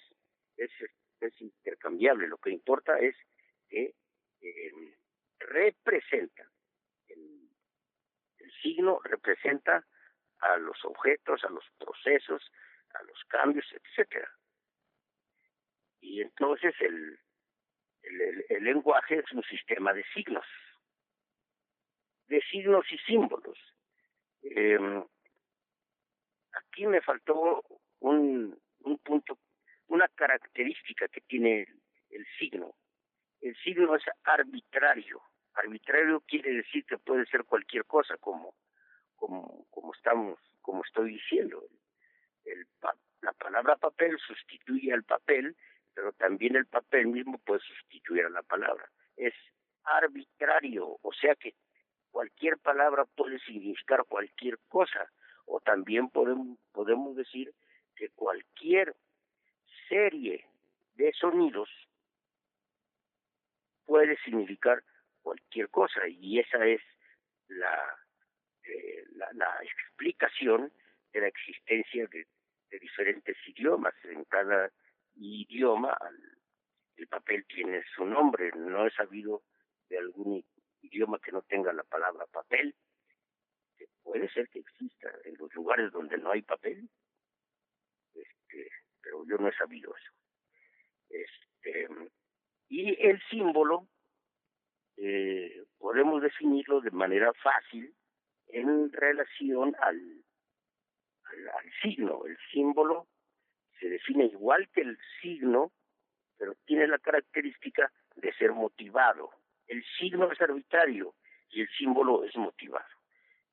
[0.57, 0.71] es,
[1.21, 2.27] es intercambiable.
[2.27, 3.15] Lo que importa es
[3.69, 3.93] que
[4.41, 4.71] eh,
[5.39, 6.49] representa,
[7.07, 7.49] el,
[8.39, 9.85] el signo representa
[10.53, 12.51] a los objetos, a los procesos,
[12.93, 14.29] a los cambios, etcétera.
[16.01, 17.19] Y entonces el,
[18.03, 20.45] el, el, lenguaje es un sistema de signos,
[22.27, 23.57] de signos y símbolos.
[24.43, 25.03] Eh,
[26.53, 27.63] aquí me faltó
[27.99, 29.37] un, un punto,
[29.87, 31.67] una característica que tiene
[32.09, 32.75] el, signo.
[33.41, 35.21] El signo es arbitrario.
[35.53, 38.55] Arbitrario quiere decir que puede ser cualquier cosa, como,
[39.15, 41.63] como, como estamos, como estoy diciendo.
[42.43, 42.67] El,
[43.21, 45.55] la palabra papel sustituye al papel,
[45.93, 48.89] pero también el papel mismo puede sustituir a la palabra.
[49.17, 49.33] Es
[49.83, 51.55] arbitrario, o sea que
[52.11, 55.11] cualquier palabra puede significar cualquier cosa,
[55.45, 57.53] o también podemos, podemos decir
[57.95, 58.95] que cualquier
[59.89, 60.45] serie
[60.95, 61.69] de sonidos
[63.85, 64.83] puede significar
[65.21, 66.81] cualquier cosa y esa es
[67.47, 68.04] la,
[68.67, 70.71] eh, la, explicación
[71.13, 72.27] de la existencia de,
[72.69, 73.93] de, diferentes idiomas.
[74.03, 74.71] En cada
[75.15, 75.97] idioma
[76.97, 78.51] el papel tiene su nombre.
[78.55, 79.43] No he sabido
[79.89, 80.43] de algún
[80.81, 82.75] idioma que no tenga la palabra papel,
[84.03, 86.87] puede ser que exista en los lugares donde no hay papel,
[88.13, 88.69] este,
[89.01, 90.11] pero yo no he sabido eso.
[91.09, 91.87] Este,
[92.69, 93.87] y el símbolo
[94.97, 97.93] eh, podemos definirlo de manera fácil
[98.49, 100.23] en relación al,
[101.25, 102.25] al, signo.
[102.25, 103.07] El símbolo
[103.79, 105.71] se define igual que el signo,
[106.37, 109.31] pero tiene la característica de ser motivado.
[109.67, 111.15] El signo es arbitrario
[111.49, 112.85] y el símbolo es motivado.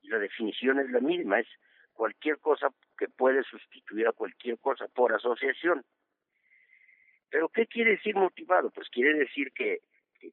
[0.02, 1.48] Y la definición es la misma, es
[1.92, 5.85] cualquier cosa que puede sustituir a cualquier cosa por asociación.
[7.31, 8.70] Pero ¿qué quiere decir motivado?
[8.70, 9.81] Pues quiere decir que,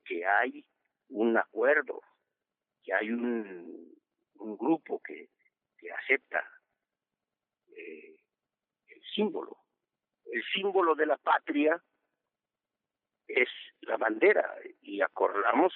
[0.06, 0.65] que, hay
[1.10, 2.02] un acuerdo,
[2.84, 3.95] que hay un,
[4.40, 5.30] un grupo que,
[5.78, 6.44] que acepta
[7.76, 8.16] eh,
[8.88, 9.58] el símbolo.
[10.26, 11.82] El símbolo de la patria
[13.28, 13.50] es
[13.82, 15.74] la bandera y acordamos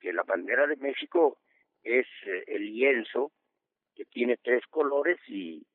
[0.00, 1.40] que la bandera de México
[1.82, 3.32] es eh, el lienzo
[3.94, 5.66] que tiene tres colores y,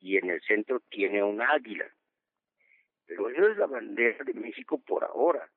[0.00, 1.86] y en el centro tiene un águila.
[3.06, 5.48] Pero eso es la bandera de México por ahora.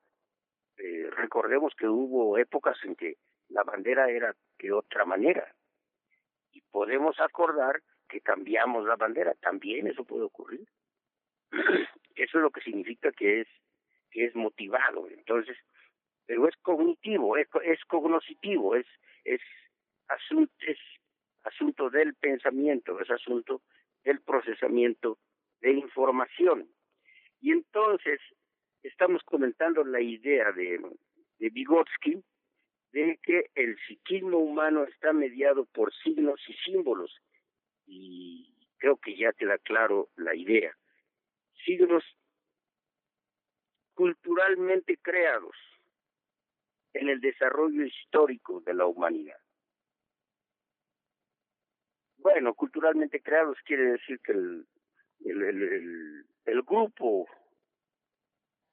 [0.78, 3.18] Eh, recordemos que hubo épocas en que
[3.48, 5.54] la bandera era de otra manera.
[6.52, 9.34] Y podemos acordar que cambiamos la bandera.
[9.40, 10.66] También eso puede ocurrir.
[12.14, 13.48] eso es lo que significa que es
[14.10, 15.08] que es motivado.
[15.08, 15.56] Entonces,
[16.26, 18.86] pero es cognitivo, es, es cognoscitivo, es,
[19.24, 19.40] es
[20.08, 20.78] asunto, es
[21.44, 23.62] asunto del pensamiento, es asunto
[24.04, 25.18] del procesamiento
[25.60, 26.68] de información.
[27.40, 28.20] Y entonces
[28.82, 30.80] estamos comentando la idea de,
[31.38, 32.22] de Vygotsky
[32.92, 37.10] de que el psiquismo humano está mediado por signos y símbolos.
[37.86, 40.76] Y creo que ya queda claro la idea.
[41.64, 42.04] Signos
[43.94, 45.56] culturalmente creados
[46.92, 49.38] en el desarrollo histórico de la humanidad.
[52.18, 54.66] Bueno, culturalmente creados quiere decir que el,
[55.24, 57.26] el, el, el, grupo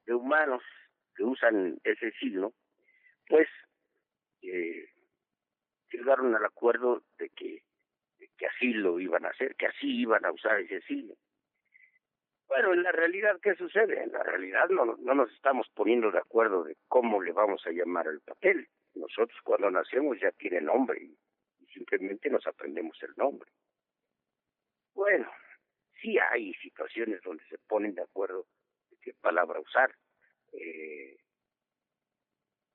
[0.05, 0.61] de humanos
[1.15, 2.53] que usan ese signo,
[3.28, 3.47] pues
[4.41, 4.89] eh,
[5.91, 7.63] llegaron al acuerdo de que,
[8.47, 11.15] así lo iban a hacer, que así iban a usar ese signo.
[12.47, 14.01] Bueno, en la realidad, ¿qué sucede?
[14.01, 17.71] En la realidad no, no nos estamos poniendo de acuerdo de cómo le vamos a
[17.71, 18.67] llamar al papel.
[18.95, 21.17] Nosotros cuando nacemos ya tiene nombre y
[21.67, 23.51] simplemente nos aprendemos el nombre.
[24.93, 25.31] Bueno,
[26.01, 28.47] sí hay situaciones donde se ponen de acuerdo
[28.89, 29.93] de qué palabra usar.
[30.53, 31.17] Eh,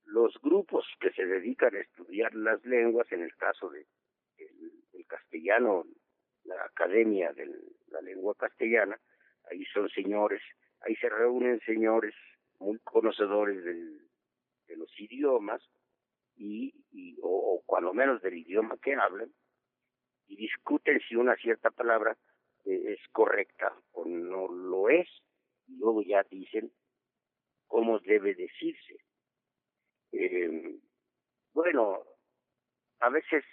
[0.07, 3.87] los grupos que se dedican a estudiar las lenguas, en el caso de
[4.39, 5.85] el, castellano,
[6.45, 7.47] la Academia de
[7.89, 8.99] la Lengua Castellana,
[9.51, 10.43] ahí son señores,
[10.81, 12.15] ahí se reúnen señores
[12.59, 14.01] muy conocedores del,
[14.67, 15.63] de los idiomas
[16.37, 19.31] y, y o, cuando menos del idioma que hablan
[20.27, 22.17] y discuten si una cierta palabra
[22.65, 25.09] eh, es correcta o no lo es
[25.67, 26.73] y luego ya dicen
[27.67, 29.04] cómo debe decirse.
[30.17, 30.79] Eh,
[31.53, 32.05] bueno,
[33.01, 33.45] a veces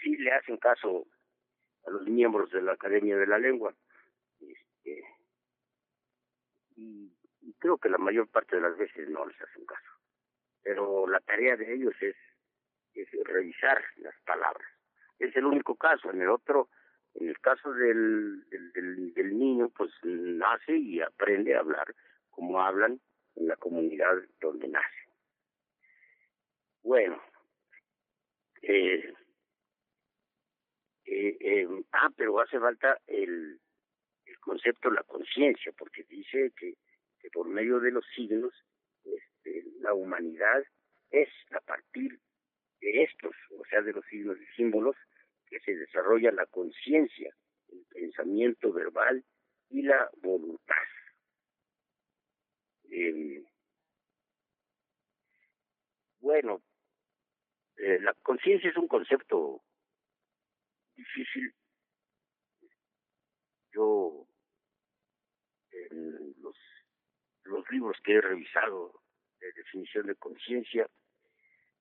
[0.00, 1.06] sí le hacen caso
[1.86, 3.74] a los miembros de la Academia de la Lengua.
[4.40, 5.04] Este,
[6.76, 7.12] y,
[7.58, 9.90] creo que la mayor parte de las veces no les hacen caso.
[10.62, 12.16] Pero la tarea de ellos es
[12.94, 14.66] es revisar las palabras.
[15.18, 16.10] Es el único caso.
[16.10, 16.70] En el otro,
[17.14, 21.94] en el caso del, del, del, niño, pues nace y aprende a hablar
[22.30, 23.00] como hablan
[23.36, 25.05] en la comunidad donde nace.
[26.86, 27.20] Bueno,
[28.62, 29.12] eh,
[31.04, 33.60] eh, eh, ah, pero hace falta el,
[34.24, 36.74] el concepto la conciencia, porque dice que,
[37.32, 38.54] por medio de los signos
[39.02, 40.62] este, la humanidad
[41.10, 42.20] es a partir
[42.80, 44.94] de estos, o sea, de los signos y símbolos,
[45.46, 47.34] que se desarrolla la conciencia,
[47.66, 49.24] el pensamiento verbal
[49.70, 50.76] y la voluntad.
[52.92, 53.42] Eh,
[56.20, 56.62] bueno,
[57.78, 59.62] eh, la conciencia es un concepto
[60.94, 61.54] difícil.
[63.72, 64.26] Yo,
[65.70, 66.56] en los,
[67.70, 69.02] libros que he revisado
[69.40, 70.88] de definición de conciencia,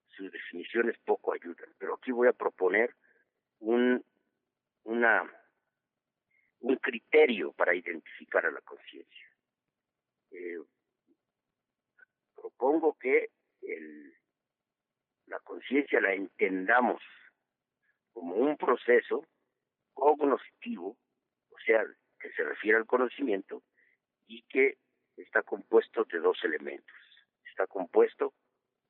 [0.09, 2.93] sus definiciones poco ayudan, pero aquí voy a proponer
[3.59, 4.03] un,
[4.83, 5.31] una,
[6.59, 9.27] un criterio para identificar a la conciencia.
[10.31, 10.57] Eh,
[12.35, 13.29] propongo que
[13.61, 14.14] el,
[15.28, 17.01] la conciencia la entendamos
[18.13, 19.26] como un proceso
[19.93, 20.97] cognitivo,
[21.49, 21.84] o sea,
[22.19, 23.63] que se refiere al conocimiento
[24.28, 24.78] y que
[25.17, 26.95] está compuesto de dos elementos.
[27.45, 28.34] Está compuesto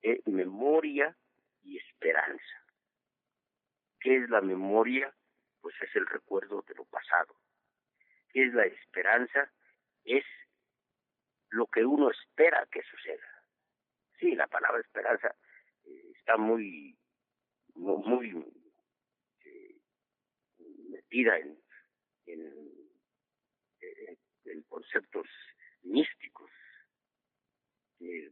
[0.02, 1.16] de memoria
[1.64, 2.66] y esperanza.
[4.00, 5.14] ¿Qué es la memoria?
[5.62, 7.36] Pues es el recuerdo de lo pasado.
[8.30, 9.52] ¿Qué es la esperanza?
[10.04, 10.26] Es
[11.50, 13.44] lo que uno espera que suceda.
[14.20, 15.36] Sí, la palabra esperanza
[16.26, 16.98] está muy,
[17.76, 18.52] muy
[19.46, 19.76] eh,
[20.90, 21.60] metida en,
[22.26, 22.76] en,
[24.68, 25.28] conceptos
[25.84, 26.50] místicos.
[28.00, 28.32] Eh,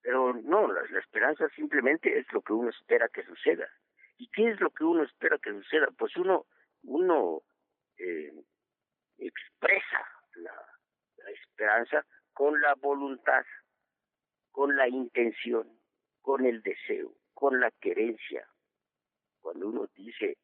[0.00, 3.68] pero no, la, la, esperanza simplemente es lo que uno espera que suceda.
[4.16, 5.88] ¿Y qué es lo que uno espera que suceda?
[5.98, 6.46] Pues uno,
[6.82, 7.42] uno
[7.98, 8.32] eh,
[9.18, 10.54] expresa la,
[11.18, 13.44] la esperanza con la voluntad,
[14.58, 15.70] con la intención,
[16.20, 18.44] con el deseo, con la querencia.
[19.40, 20.36] Cuando uno dice,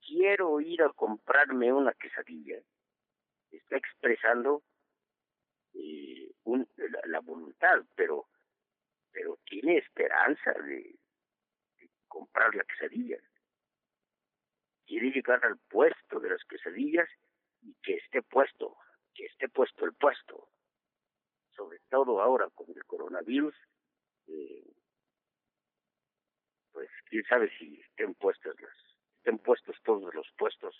[0.00, 2.58] quiero ir a comprarme una quesadilla,
[3.50, 4.62] está expresando
[5.74, 6.32] eh,
[7.04, 8.30] la, voluntad, pero
[9.12, 10.98] pero tiene esperanza de,
[11.80, 13.18] de, comprar la quesadilla.
[14.86, 17.10] Quiere llegar al puesto de las quesadillas
[17.60, 18.74] y que esté puesto,
[19.12, 20.49] que esté puesto el puesto.
[21.60, 23.54] Sobre todo ahora con el coronavirus,
[24.28, 24.72] eh,
[26.72, 28.74] pues quién sabe si estén puestos las,
[29.18, 30.74] estén puestos todos los puestos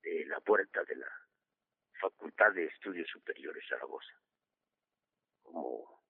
[0.00, 1.12] de la puerta de la
[2.00, 4.14] Facultad de Estudios Superiores Zaragoza.
[5.42, 6.02] Como,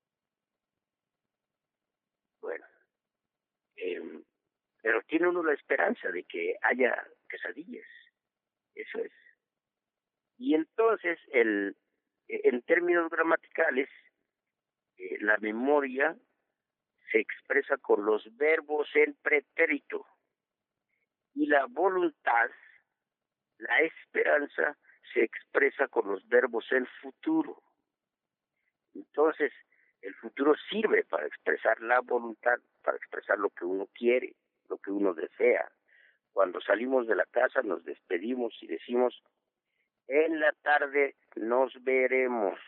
[2.40, 2.66] bueno,
[3.74, 4.22] eh,
[4.80, 7.88] pero tiene uno la esperanza de que haya quesadillas,
[8.76, 9.12] eso es.
[10.38, 11.76] Y entonces, el,
[12.28, 13.88] en términos gramaticales,
[14.96, 16.16] eh, la memoria
[17.10, 20.06] se expresa con los verbos en pretérito
[21.34, 22.50] y la voluntad,
[23.58, 24.76] la esperanza,
[25.12, 27.62] se expresa con los verbos en futuro.
[28.94, 29.52] Entonces,
[30.00, 34.34] el futuro sirve para expresar la voluntad, para expresar lo que uno quiere,
[34.68, 35.70] lo que uno desea.
[36.32, 39.22] Cuando salimos de la casa nos despedimos y decimos,
[40.08, 42.58] en la tarde nos veremos.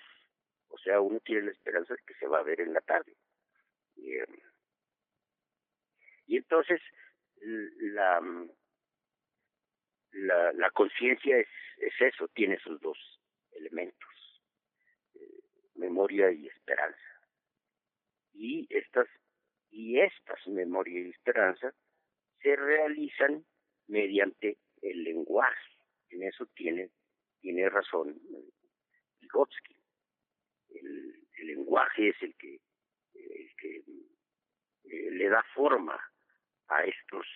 [0.69, 3.15] O sea, uno tiene la esperanza de que se va a ver en la tarde.
[3.97, 4.19] Y,
[6.37, 6.81] entonces,
[7.43, 8.21] la,
[10.13, 12.99] la, la conciencia es, es eso, tiene esos dos
[13.53, 14.43] elementos,
[15.15, 15.41] eh,
[15.75, 16.99] memoria y esperanza.
[18.33, 19.07] Y estas,
[19.71, 21.73] y estas memoria y esperanza
[22.43, 23.45] se realizan
[23.87, 25.71] mediante el lenguaje.
[26.11, 26.91] En eso tiene,
[27.45, 28.19] tiene razón
[29.21, 29.77] Vygotsky.
[30.71, 32.59] El, lenguaje es el que,
[33.13, 33.77] el que
[34.85, 36.01] eh, le da forma
[36.69, 37.27] a estos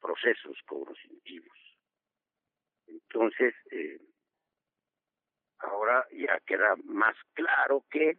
[0.00, 1.58] procesos cognitivos.
[2.86, 3.98] Entonces, eh,
[5.58, 8.18] ahora ya queda más claro que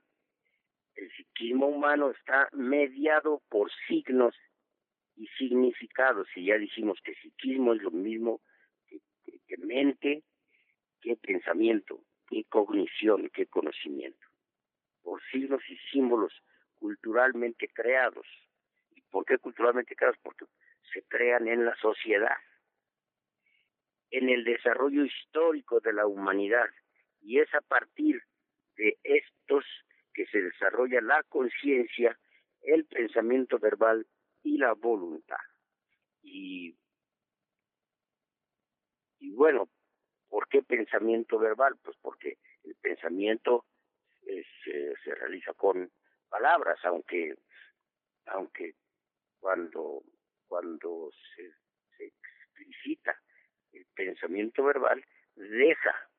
[0.95, 4.35] el psiquismo humano está mediado por signos
[5.15, 6.27] y significados.
[6.35, 8.41] Y ya dijimos que psiquismo es lo mismo
[8.89, 8.99] que,
[9.47, 10.25] que mente,
[11.01, 14.27] que pensamiento, que cognición, que conocimiento.
[15.01, 16.33] Por signos y símbolos
[16.75, 18.27] culturalmente creados.
[18.95, 20.19] ¿Y por qué culturalmente creados?
[20.21, 20.45] Porque
[20.93, 22.37] se crean en la sociedad
[24.11, 26.67] en el desarrollo histórico de la humanidad
[27.21, 28.21] y es a partir
[28.75, 29.65] de estos
[30.13, 32.17] que se desarrolla la conciencia,
[32.61, 34.07] el pensamiento verbal
[34.43, 35.37] y la voluntad.
[36.21, 36.75] Y,
[39.19, 39.69] y bueno,
[40.29, 41.75] ¿por qué pensamiento verbal?
[41.83, 43.65] Pues porque el pensamiento
[44.25, 45.91] es, eh, se realiza con
[46.29, 47.35] palabras, aunque
[48.25, 48.75] aunque
[49.39, 50.03] cuando
[50.47, 51.51] cuando se,
[51.97, 53.19] se explicita
[53.73, 55.03] el pensamiento verbal
[55.35, 56.09] deja,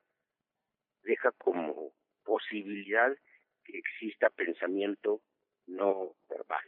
[1.02, 1.92] deja como
[2.24, 3.16] posibilidad
[3.64, 5.22] que exista pensamiento
[5.66, 6.64] no verbal.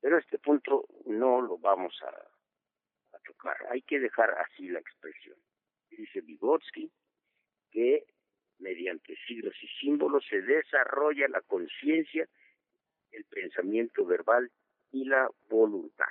[0.00, 5.38] Pero este punto no lo vamos a, a tocar, hay que dejar así la expresión.
[6.00, 6.90] Dice Vygotsky
[7.70, 8.06] que
[8.58, 12.26] mediante signos y símbolos se desarrolla la conciencia,
[13.12, 14.50] el pensamiento verbal
[14.92, 16.06] y la voluntad.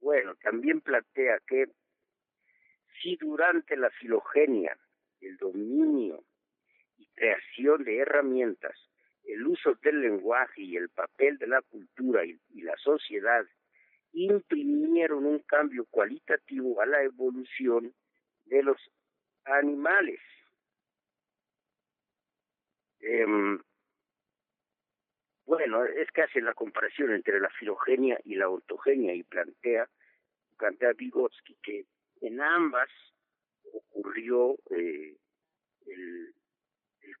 [0.00, 1.64] Bueno, también plantea que
[3.00, 4.76] si durante la filogenia,
[5.22, 6.22] el dominio
[6.98, 8.76] y creación de herramientas,
[9.24, 13.46] el uso del lenguaje y el papel de la cultura y, la sociedad
[14.12, 17.94] imprimieron un cambio cualitativo a la evolución
[18.50, 18.76] de los
[19.44, 20.20] animales.
[22.98, 23.58] Em,
[25.46, 29.88] bueno, es que hace la comparación entre la filogenia y la ontogenia y plantea,
[30.58, 31.86] plantea Vygotsky que
[32.20, 32.90] en ambas
[33.72, 35.16] ocurrió eh,
[35.86, 36.34] el,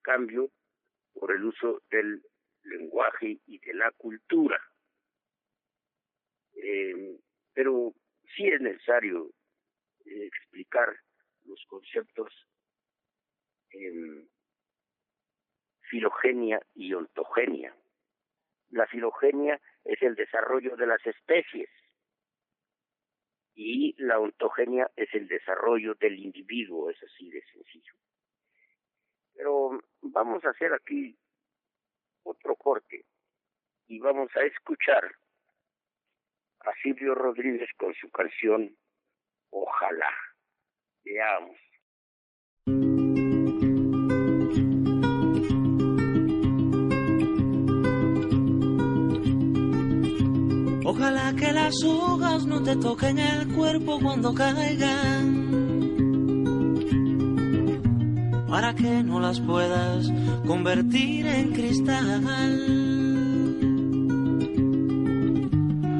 [0.02, 0.50] cambio
[1.12, 2.22] por el uso del
[2.62, 4.58] lenguaje y de la cultura.
[6.54, 7.18] Eh,
[7.52, 7.94] pero
[8.34, 9.30] sí es necesario
[10.06, 10.96] eh, explicar
[11.50, 12.32] los conceptos
[13.70, 14.28] en
[15.90, 17.74] filogenia y ontogenia.
[18.70, 21.68] La filogenia es el desarrollo de las especies
[23.54, 27.94] y la ontogenia es el desarrollo del individuo, es así de sencillo.
[29.34, 31.18] Pero vamos a hacer aquí
[32.22, 33.04] otro corte
[33.88, 35.12] y vamos a escuchar
[36.60, 38.76] a Silvio Rodríguez con su canción
[39.50, 40.29] Ojalá.
[50.84, 55.50] Ojalá que las hojas no te toquen el cuerpo cuando caigan.
[58.48, 60.10] Para que no las puedas
[60.46, 63.09] convertir en cristal.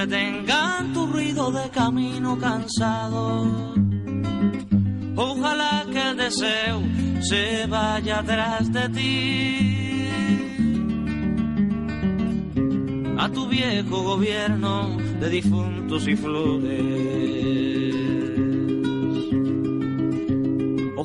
[0.00, 3.74] Retengan tu ruido de camino cansado.
[5.16, 6.82] Ojalá que el deseo
[7.20, 9.76] se vaya atrás de ti.
[13.22, 17.79] a tu viejo gobierno de difuntos y flores.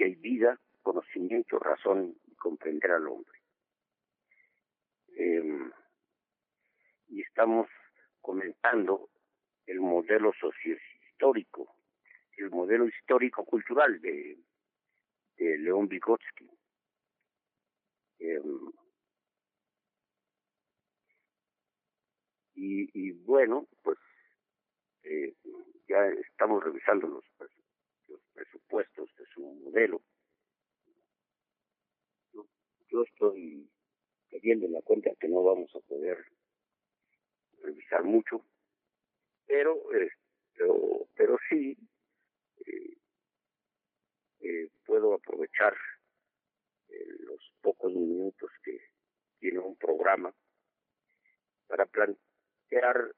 [0.00, 3.38] Ciencia y vida, conocimiento, razón y comprender al hombre.
[5.16, 5.70] Em,
[7.08, 7.68] y estamos
[8.20, 9.10] comentando
[9.66, 11.74] el modelo sociohistórico,
[12.36, 14.38] el modelo histórico-cultural de,
[15.36, 16.48] de León Vygotsky.
[18.20, 18.72] Em,
[22.54, 23.98] y, bueno, pues
[25.02, 25.34] eh,
[25.88, 27.29] ya estamos revisando los
[28.40, 30.00] presupuestos de su modelo.
[32.88, 33.68] Yo, estoy
[34.30, 36.24] cayendo en la cuenta que no vamos a poder
[37.62, 38.44] revisar mucho,
[39.46, 40.10] pero eh,
[40.56, 41.76] pero, pero sí
[42.66, 42.96] eh,
[44.40, 45.76] eh, puedo aprovechar
[46.88, 48.80] los pocos minutos que
[49.38, 50.34] tiene un programa
[51.68, 53.14] para plantear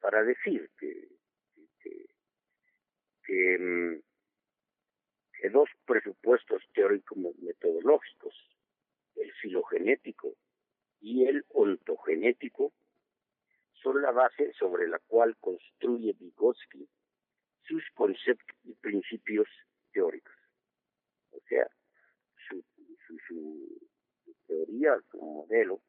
[0.00, 1.08] para decir que,
[3.58, 4.07] mm, que,
[5.52, 8.34] dos presupuestos teóricos metodológicos,
[9.16, 10.34] el filogenético
[11.00, 12.72] y el ontogenético,
[13.82, 16.88] son la base sobre la cual construye Vygotsky
[17.62, 19.48] sus conceptos y principios
[19.92, 20.34] teóricos.
[21.30, 21.68] O sea,
[22.48, 22.64] su,
[23.26, 23.88] su,
[24.46, 25.80] teoría, su modelo,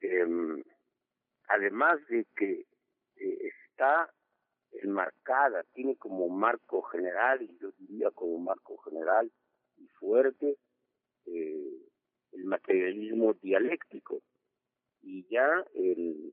[0.00, 0.26] eh,
[1.48, 2.66] además de que
[3.16, 4.12] eh, está
[4.72, 9.30] enmarcada, tiene como marco general, y yo diría como marco general
[9.76, 10.56] y fuerte,
[11.26, 11.82] eh,
[12.32, 14.22] el materialismo dialéctico.
[15.02, 16.32] Y ya en,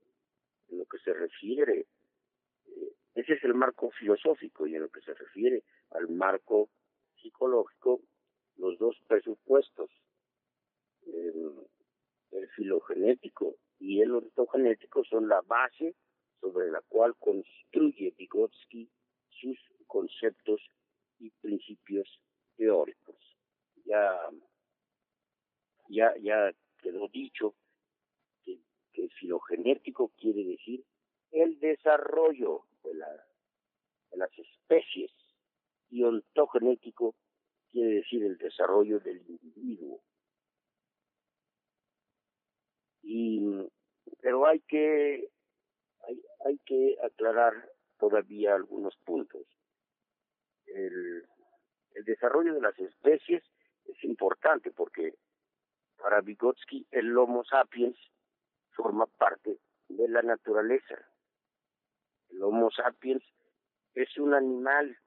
[0.70, 1.86] lo que se refiere,
[2.66, 6.70] eh, ese es el marco filosófico, y en lo que se refiere al marco
[7.22, 8.02] psicológico,
[8.58, 9.90] los dos presupuestos,
[11.06, 15.96] el filogenético y el ortogenético son la base
[16.40, 18.90] sobre la cual construye Vygotsky
[19.30, 19.58] sus
[19.88, 20.62] conceptos
[21.20, 22.08] y principios
[22.58, 23.16] teóricos.
[23.86, 24.18] Ya,
[25.90, 27.56] ya, ya quedó dicho
[28.44, 28.60] que,
[29.20, 30.84] filogenético quiere decir
[31.32, 35.12] el desarrollo de las especies
[35.90, 37.16] y ontogenético
[37.72, 40.02] quiere decir el desarrollo del individuo.
[43.04, 43.42] Y,
[44.22, 45.30] pero hay que,
[46.08, 47.53] hay, hay que aclarar
[47.97, 49.45] todavía algunos puntos.
[50.66, 51.26] El,
[51.93, 53.43] el desarrollo de las especies
[53.86, 55.16] es importante porque
[55.97, 57.97] para Vygotsky el Homo sapiens
[58.72, 60.95] forma parte de la naturaleza.
[62.30, 63.24] El Homo sapiens
[63.93, 64.97] es un animal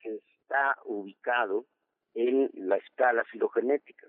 [0.00, 1.66] que está ubicado
[2.14, 4.08] en la escala filogenética,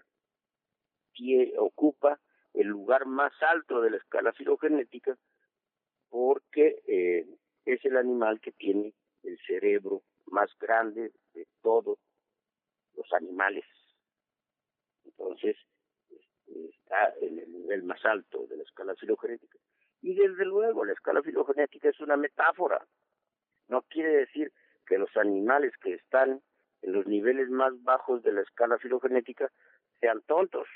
[1.13, 2.19] que ocupa
[2.53, 5.17] el lugar más alto de la escala filogenética
[6.09, 7.25] porque eh,
[7.65, 8.93] es el animal que tiene
[9.23, 11.97] el cerebro más grande de todos
[12.95, 13.65] los animales.
[15.05, 15.55] Entonces,
[16.09, 19.57] este, está en el nivel más alto de la escala filogenética.
[20.01, 22.85] Y desde luego, la escala filogenética es una metáfora.
[23.67, 24.51] No quiere decir
[24.85, 26.41] que los animales que están
[26.81, 29.51] en los niveles más bajos de la escala filogenética
[29.99, 30.67] sean tontos.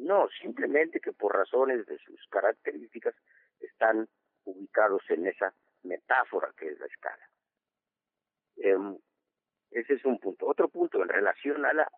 [0.00, 3.14] No, simplemente que por razones de sus características
[3.58, 4.08] están
[4.44, 7.30] ubicados en esa metáfora que es la escala.
[8.56, 8.98] Em,
[9.70, 10.46] ese es un punto.
[10.46, 11.90] Otro punto en relación a la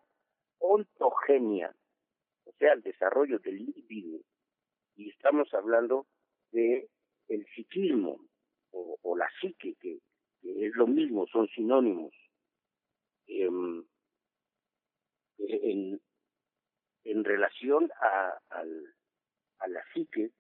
[0.58, 1.74] ontogenia,
[2.44, 4.20] o sea, el desarrollo del individuo.
[4.96, 6.06] Y estamos hablando
[6.50, 6.88] de
[7.28, 8.18] el psiquismo
[8.72, 10.00] o, la psique, que,
[10.42, 12.12] es lo mismo, son sinónimos.
[13.26, 13.84] Em,
[15.38, 16.00] en,
[17.04, 20.30] en relación a, a la psique,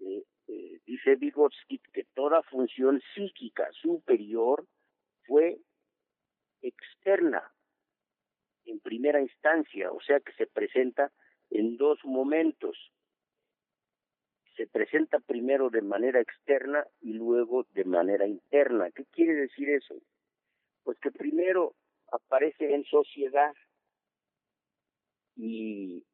[0.00, 4.66] eh, eh, dice Vygotsky que toda función psíquica superior
[5.26, 5.58] fue
[6.60, 7.42] externa
[8.64, 11.12] en primera instancia, o sea que se presenta
[11.50, 12.76] en dos momentos.
[14.56, 18.90] Se presenta primero de manera externa y luego de manera interna.
[18.90, 19.94] ¿Qué quiere decir eso?
[20.84, 21.74] Pues que primero
[22.10, 23.54] aparece en sociedad
[25.36, 26.04] y,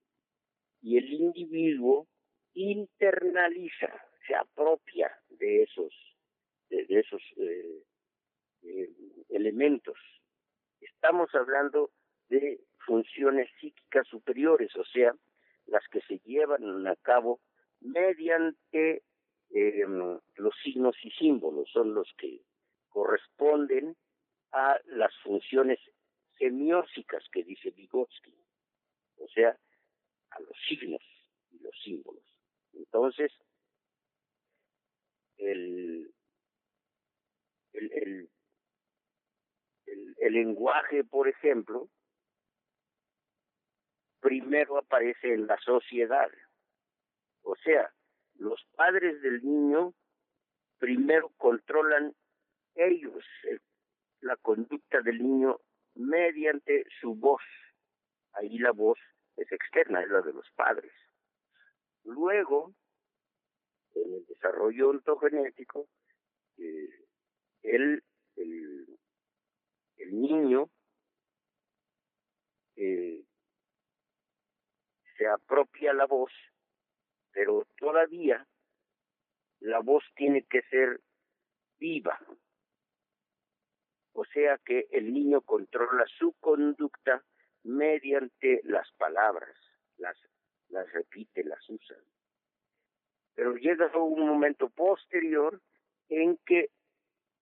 [0.83, 2.07] y el individuo
[2.55, 3.89] internaliza,
[4.27, 5.93] se apropia de esos,
[6.69, 7.83] de, esos eh,
[8.62, 8.91] eh,
[9.31, 9.99] elementos.
[10.81, 11.91] Estamos hablando
[12.29, 15.14] de funciones psíquicas superiores, o sea,
[15.66, 17.41] las que se llevan a cabo
[17.81, 19.03] mediante
[19.51, 22.41] em, los signos y símbolos, son los que
[22.89, 23.97] corresponden
[24.53, 25.79] a las funciones
[26.39, 28.35] semióticas que dice Vygotsky,
[29.21, 29.57] o sea,
[30.31, 31.03] a los signos
[31.51, 32.25] y los símbolos.
[32.73, 33.33] Entonces,
[35.37, 36.12] el,
[37.73, 38.29] el, el,
[40.19, 41.89] el, lenguaje, por ejemplo,
[44.21, 46.31] primero aparece en la sociedad.
[47.43, 47.93] O sea,
[48.35, 49.95] los padres del niño
[50.79, 52.14] primero controlan
[52.75, 53.25] ellos
[54.21, 55.61] la conducta del niño
[55.95, 57.43] mediante su voz.
[58.39, 58.99] Ahí la voz
[59.36, 60.93] es externa, es la de los padres.
[62.05, 62.72] Luego,
[63.95, 65.89] en el desarrollo ontogenético,
[66.57, 66.89] eh,
[67.62, 68.03] el,
[70.11, 70.70] niño
[72.76, 73.24] eh,
[75.16, 76.32] se apropia la voz,
[77.32, 78.47] pero todavía
[79.61, 81.01] la voz tiene que ser
[81.78, 82.18] viva.
[84.12, 87.22] O sea que el niño controla su conducta
[87.65, 89.57] mediante las palabras,
[89.97, 90.17] las,
[90.69, 91.97] las repite, las usa.
[93.35, 95.61] Pero llega un momento posterior
[96.09, 96.71] en que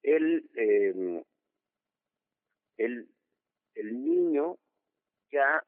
[0.02, 1.24] el, eh,
[2.76, 3.08] el,
[3.74, 4.56] el niño
[5.30, 5.64] ya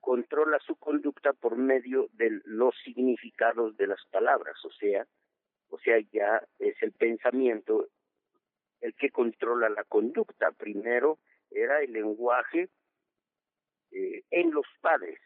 [0.00, 5.06] controla su conducta por medio de los significados de las palabras, o sea,
[5.68, 7.88] o sea, ya es el pensamiento
[8.82, 10.50] el que controla la conducta.
[10.52, 11.18] Primero
[11.50, 12.68] era el lenguaje
[13.92, 15.18] eh, en los padres,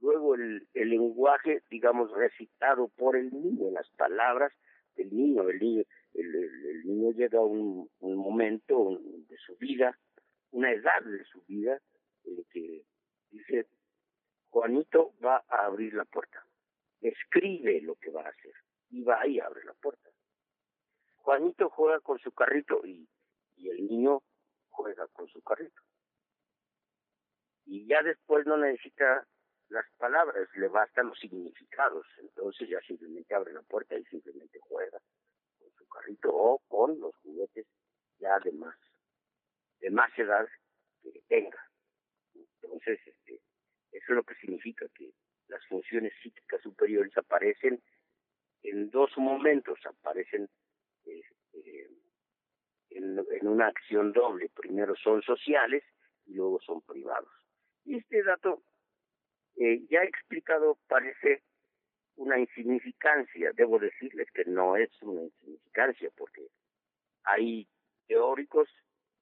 [0.00, 4.52] luego el, el lenguaje, digamos, recitado por el niño, las palabras
[4.94, 5.82] del niño, el niño,
[6.14, 8.98] el, niño llega a un, momento
[9.28, 9.98] de su vida,
[10.52, 11.80] una edad de su vida,
[12.24, 12.84] en que
[13.30, 13.66] dice,
[14.50, 16.46] Juanito va a abrir la puerta,
[17.00, 18.54] escribe lo que va a hacer,
[18.90, 20.10] y va y abre la puerta.
[21.16, 23.08] Juanito juega con su carrito y
[23.68, 24.22] el niño
[24.68, 25.82] juega con su carrito
[27.66, 29.26] y ya después no necesita
[29.68, 35.00] las palabras, le bastan los significados, entonces ya simplemente abre la puerta y simplemente juega
[35.58, 37.66] con su carrito o con los juguetes
[38.18, 38.76] ya de más,
[39.80, 40.46] de más edad
[41.02, 41.58] que tenga.
[42.34, 43.34] Entonces, este,
[43.90, 45.12] eso es lo que significa que
[45.48, 47.82] las funciones psíquicas superiores aparecen
[48.62, 50.48] en dos momentos, aparecen
[51.04, 51.90] este,
[52.90, 54.48] en, en una acción doble.
[54.54, 55.82] Primero son sociales
[56.26, 57.30] y luego son privados.
[57.86, 58.62] Y este dato
[59.56, 61.42] eh, ya explicado parece
[62.16, 63.52] una insignificancia.
[63.54, 66.48] Debo decirles que no es una insignificancia significancia, porque
[67.22, 67.68] hay
[68.08, 68.68] teóricos,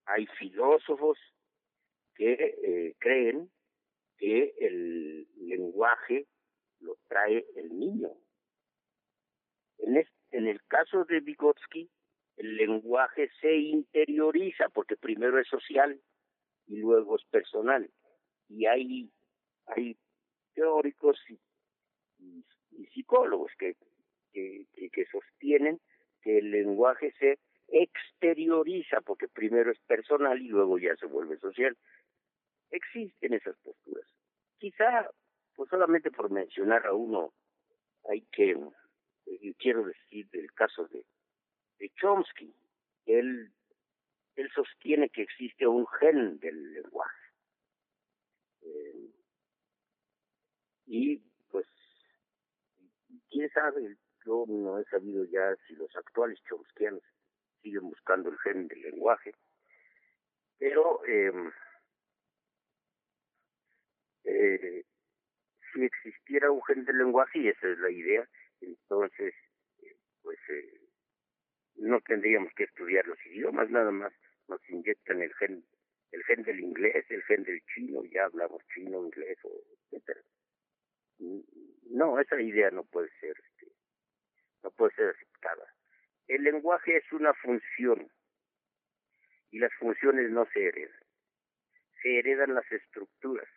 [0.06, 1.18] hay filósofos
[2.14, 3.50] que eh, creen
[4.16, 6.26] que el lenguaje
[6.80, 8.10] lo trae el niño.
[9.78, 11.90] En, en el caso de Vygotsky,
[12.36, 16.00] el lenguaje se interioriza porque primero es social
[16.66, 17.90] y luego es personal.
[18.48, 19.10] Y hay,
[19.66, 19.96] hay
[20.54, 21.38] teóricos y,
[22.92, 23.76] psicólogos que,
[24.32, 25.80] que, que sostienen
[26.22, 27.38] que el lenguaje se
[27.68, 31.76] exterioriza porque primero es personal y luego ya se vuelve social.
[32.70, 34.06] Existen esas posturas.
[34.58, 35.10] Quizá,
[35.54, 37.32] pues solamente por mencionar a uno,
[38.08, 38.56] hay que,
[39.26, 41.04] eh, quiero decir del caso de,
[41.78, 42.54] de Chomsky,
[43.06, 43.52] él,
[44.36, 47.23] él sostiene que existe un gen del lenguaje.
[48.64, 49.10] Eh,
[50.86, 51.18] y
[51.50, 51.66] pues,
[53.30, 57.02] quién sabe, yo no he sabido ya si los actuales chomskianos
[57.62, 59.34] siguen buscando el gen del lenguaje,
[60.58, 61.32] pero eh,
[64.24, 64.84] eh,
[65.72, 68.28] si existiera un gen del lenguaje, y esa es la idea,
[68.60, 69.34] entonces,
[69.82, 70.80] eh, pues eh,
[71.76, 74.12] no tendríamos que estudiar los idiomas, nada más
[74.48, 75.64] nos inyectan el gen
[76.14, 79.36] el gen del inglés, el gen del chino, ya hablamos chino, inglés,
[79.90, 80.20] etcétera.
[81.90, 83.72] No, esa idea no puede ser, este,
[84.62, 85.66] no puede ser aceptada.
[86.28, 88.08] El lenguaje es una función
[89.50, 91.04] y las funciones no se heredan,
[92.00, 93.48] se heredan las estructuras.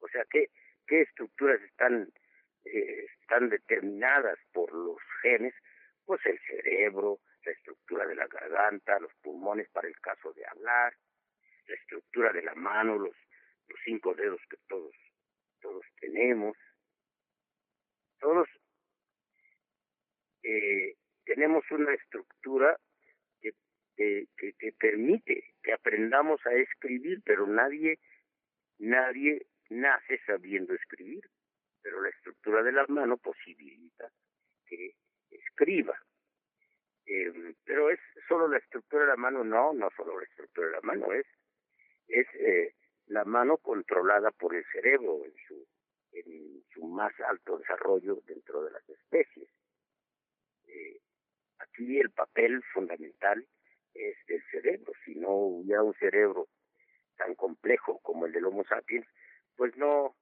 [0.00, 0.50] O sea, ¿qué,
[0.86, 2.12] qué estructuras están,
[2.64, 5.54] eh, están determinadas por los genes?
[6.04, 10.94] Pues el cerebro, la estructura de la garganta, los pulmones para el caso de hablar,
[11.70, 13.16] la estructura de la mano, los,
[13.68, 14.94] los cinco dedos que todos,
[15.60, 16.56] todos tenemos.
[18.18, 18.48] Todos
[20.42, 20.94] eh,
[21.24, 22.76] tenemos una estructura
[23.40, 23.52] que,
[24.36, 27.98] que, que, permite que aprendamos a escribir, pero nadie,
[28.78, 31.22] nadie nace sabiendo escribir,
[31.82, 34.10] pero la estructura de la mano posibilita
[34.66, 34.94] que
[35.30, 35.96] escriba.
[37.06, 40.72] Eh, pero es solo la estructura de la mano, no, no solo la estructura de
[40.74, 41.26] la mano, es,
[42.10, 42.74] es eh,
[43.06, 45.66] la mano controlada por el cerebro en su,
[46.12, 49.48] en su más alto desarrollo dentro de las especies.
[50.66, 51.00] Eh,
[51.58, 53.46] aquí el papel fundamental
[53.94, 54.92] es del cerebro.
[55.04, 56.48] Si no hubiera un cerebro
[57.16, 59.06] tan complejo como el del Homo sapiens,
[59.56, 60.16] pues no,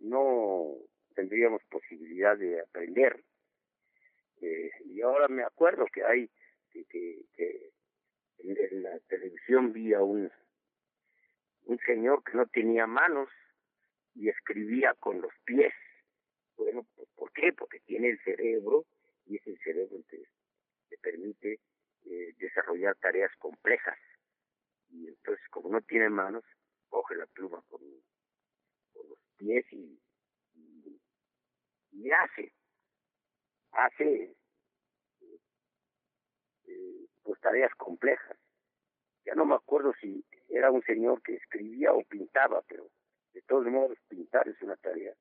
[0.00, 0.74] no
[1.14, 3.22] tendríamos posibilidad de aprender.
[4.40, 6.30] Eh, y ahora me acuerdo que hay,
[6.70, 7.70] que, que,
[8.38, 10.30] en, la televisión vi a un,
[11.68, 13.28] un señor que no tenía manos
[14.14, 15.72] y escribía con los pies.
[16.56, 17.52] Bueno, pues, ¿por qué?
[17.52, 18.86] Porque tiene el cerebro
[19.26, 21.60] y es el cerebro que permite
[22.06, 23.98] eh, desarrollar tareas complejas.
[24.88, 26.42] Y entonces, como no tiene manos,
[26.88, 27.82] coge la pluma con
[29.08, 30.00] los pies y,
[32.10, 32.54] hace,
[33.72, 34.34] hace
[36.64, 38.38] eh, pues tareas complejas.
[39.26, 42.88] Ya no me acuerdo si era un señor que escribía o pintaba, pero
[43.32, 45.14] de todos modos pintar es una tarea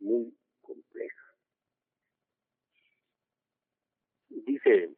[0.00, 1.34] muy compleja.
[4.28, 4.94] Dice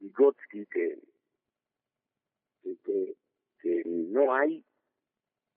[0.00, 0.98] Vygotsky que,
[2.62, 3.16] que,
[3.60, 4.64] que no hay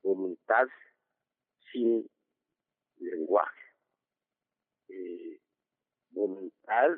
[0.03, 0.67] voluntad
[1.71, 2.07] sin
[2.97, 3.61] lenguaje.
[4.89, 5.39] Eh,
[6.11, 6.91] voluntad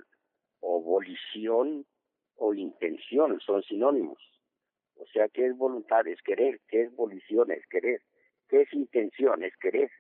[0.60, 1.86] o volición
[2.36, 4.37] o intención son sinónimos.
[5.00, 6.08] O sea, ¿qué es voluntad?
[6.08, 6.62] Es querer.
[6.68, 7.52] ¿Qué es volición?
[7.52, 8.02] Es querer.
[8.48, 9.44] ¿Qué es intención?
[9.44, 9.92] Es querer.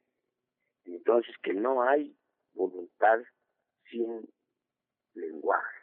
[0.85, 2.17] Entonces, que no hay
[2.53, 3.19] voluntad
[3.89, 4.27] sin
[5.13, 5.77] lenguaje.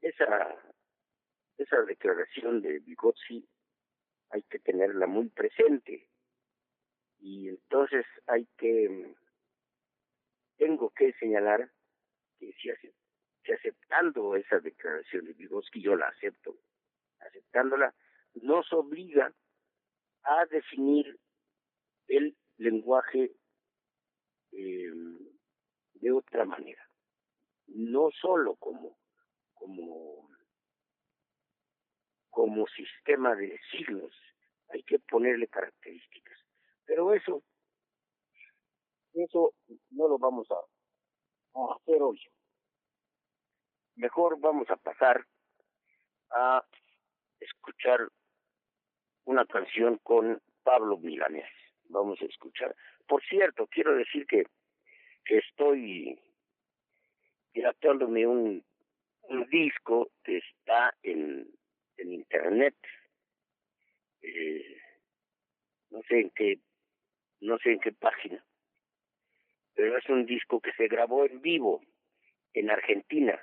[0.00, 0.56] Esa,
[1.58, 3.48] esa declaración de Vygotsky
[4.30, 6.08] hay que tenerla muy presente
[7.18, 9.14] y entonces hay que,
[10.58, 11.70] tengo que señalar
[12.38, 12.70] que si,
[13.52, 16.56] aceptando esa declaración de Vygotsky, yo la acepto,
[17.20, 17.94] aceptándola,
[18.34, 19.32] nos obliga
[20.22, 21.18] a definir
[22.08, 23.32] el lenguaje
[24.52, 24.90] eh,
[25.94, 26.88] de otra manera,
[27.66, 28.98] no solo como,
[29.54, 30.28] como,
[32.30, 34.12] como sistema de signos,
[34.68, 36.38] hay que ponerle características.
[36.84, 37.42] Pero eso,
[39.14, 39.54] eso
[39.90, 42.20] no lo vamos a, hacer hoy.
[43.96, 45.26] Mejor vamos a pasar
[46.30, 46.64] a
[47.40, 48.08] escuchar
[49.24, 51.50] una canción con Pablo Milanés.
[51.88, 52.74] Vamos a escuchar.
[53.06, 54.44] Por cierto, quiero decir que,
[55.24, 56.16] estoy
[57.52, 58.64] tratándome un,
[59.22, 61.48] un disco que está en,
[61.96, 62.76] en internet.
[64.22, 64.80] Eh,
[65.90, 66.58] no sé en qué,
[67.40, 68.44] no sé en qué página,
[69.74, 71.82] pero es un disco que se grabó en vivo
[72.54, 73.40] en Argentina.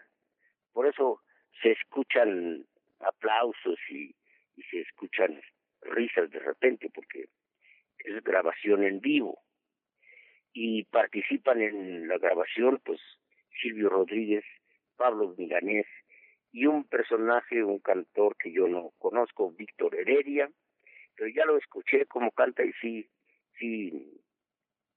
[0.72, 1.22] Por eso
[1.62, 2.66] se escuchan
[3.06, 4.16] aplausos y,
[4.56, 5.41] y se escuchan
[5.82, 7.26] risas de repente, porque
[7.99, 9.39] es grabación en vivo.
[10.54, 12.99] Y participan en la grabación, pues,
[13.62, 14.43] Silvio Rodríguez,
[14.95, 15.88] Pablo Milanés
[16.51, 20.49] y un personaje, un cantor que yo no conozco, Víctor Heredia,
[21.16, 23.10] pero ya lo escuché como canta y sí,
[23.58, 24.22] sí,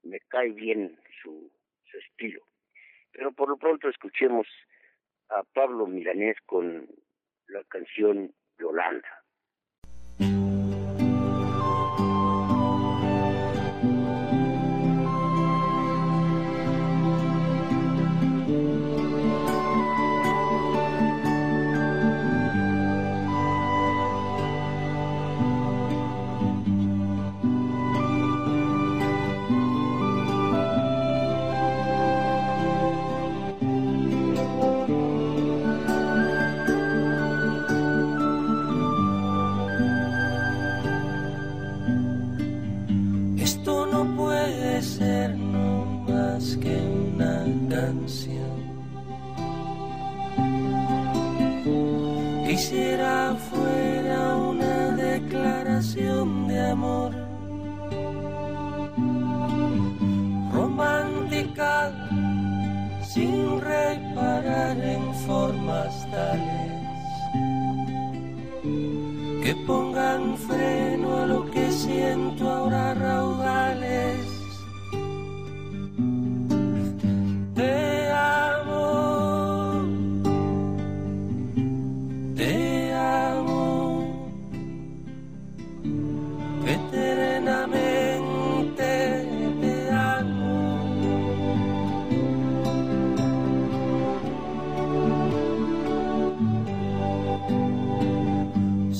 [0.03, 1.51] me cae bien su,
[1.85, 2.43] su estilo.
[3.13, 4.47] Pero por lo pronto escuchemos
[5.31, 6.87] a Pablo Milanés con
[7.49, 9.26] la canción Yolanda.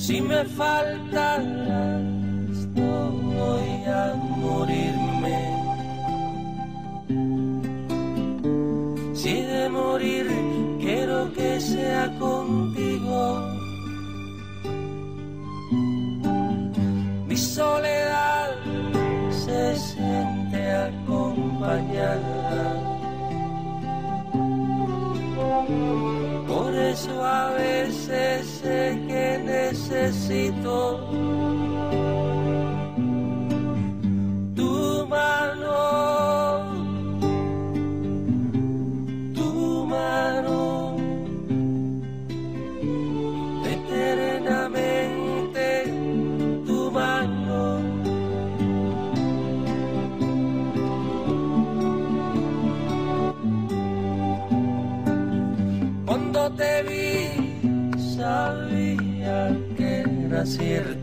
[0.07, 1.43] Si me faltas,
[2.75, 3.71] no voy
[4.03, 5.39] a morirme.
[9.13, 10.27] Si de morir
[10.79, 13.19] quiero que sea contigo.
[17.27, 18.51] Mi soledad
[19.29, 22.17] se siente acompañada.
[26.47, 29.06] Por eso a veces que
[29.89, 31.06] necesito
[60.55, 60.96] que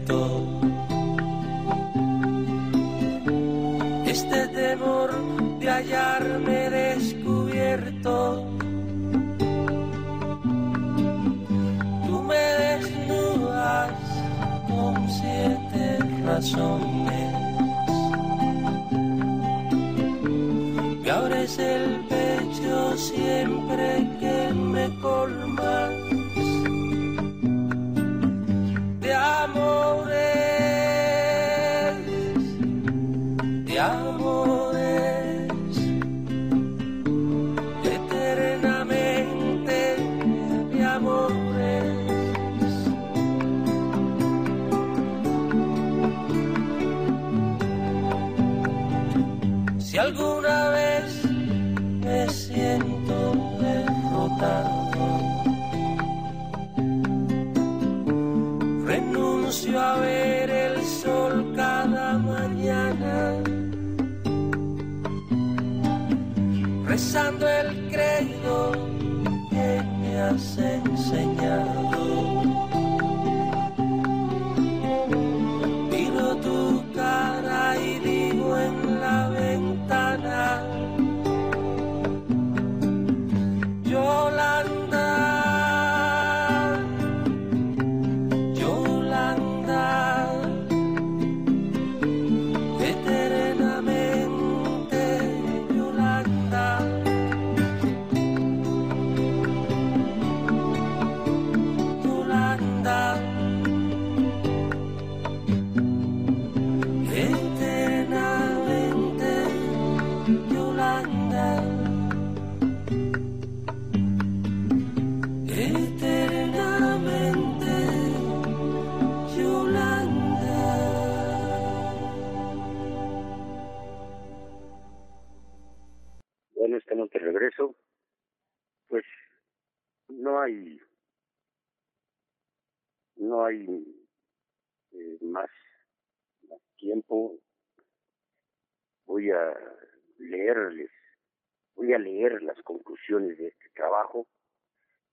[141.99, 144.27] leer las conclusiones de este trabajo,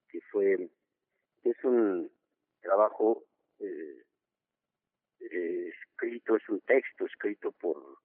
[0.09, 0.69] que fue,
[1.43, 2.11] es un
[2.61, 3.23] trabajo
[3.59, 4.03] eh,
[5.19, 7.99] eh, escrito, es un texto escrito por,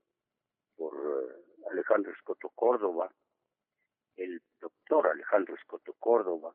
[0.77, 3.13] por Alejandro Escoto Córdoba,
[4.17, 6.55] el doctor Alejandro Escoto Córdoba,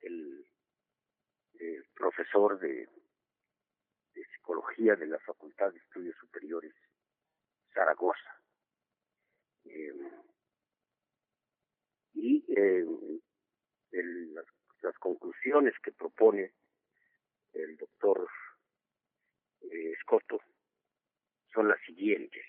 [0.00, 0.46] el,
[1.94, 2.88] profesor de,
[4.12, 6.74] psicología de la Facultad de Estudios Superiores
[7.72, 8.42] Zaragoza.
[9.64, 9.92] Eh,
[12.14, 12.84] y eh,
[13.92, 14.46] las,
[14.82, 16.52] las, conclusiones que propone
[17.52, 18.28] el doctor
[19.62, 19.94] eh,
[21.52, 22.44] son las siguientes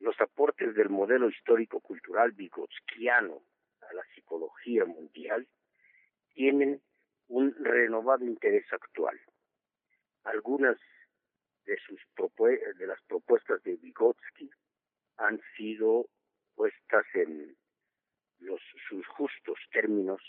[0.00, 3.42] los aportes del modelo histórico-cultural vigotskiano
[3.88, 5.46] a la psicología mundial
[6.34, 6.82] tienen
[7.28, 9.18] un renovado interés actual.
[10.24, 10.76] Algunas
[11.64, 12.00] de, sus
[12.78, 14.50] de las propuestas de Vygotsky
[15.16, 16.06] han sido
[16.54, 17.56] puestas en
[18.40, 20.20] los, sus justos términos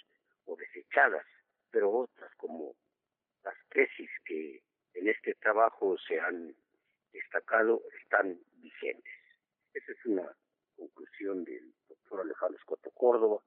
[0.45, 1.25] o desechadas,
[1.71, 2.75] pero otras como
[3.43, 6.55] las tesis que en este trabajo se han
[7.11, 9.13] destacado están vigentes.
[9.73, 10.35] Esa es una
[10.75, 13.41] conclusión del doctor Alejandro Escoto Córdoba,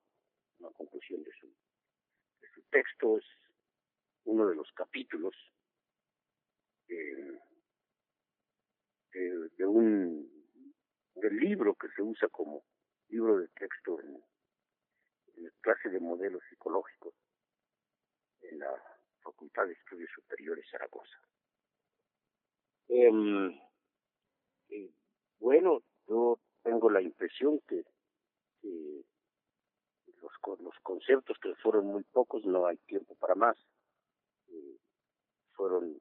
[0.58, 3.24] una conclusión de su, de su texto, es
[4.24, 5.34] uno de los capítulos
[6.86, 7.38] de,
[9.12, 10.28] de, un
[11.14, 12.64] del libro que se usa como
[13.08, 13.98] libro de texto
[15.60, 17.14] clase de modelos psicológicos
[18.42, 18.82] en la
[19.20, 21.18] Facultad de Estudios Superiores Zaragoza.
[22.88, 23.60] Eh,
[25.38, 27.84] bueno, yo tengo la impresión que,
[28.62, 33.56] los, los conceptos que fueron muy pocos, no hay tiempo para más,
[35.52, 36.00] fueron,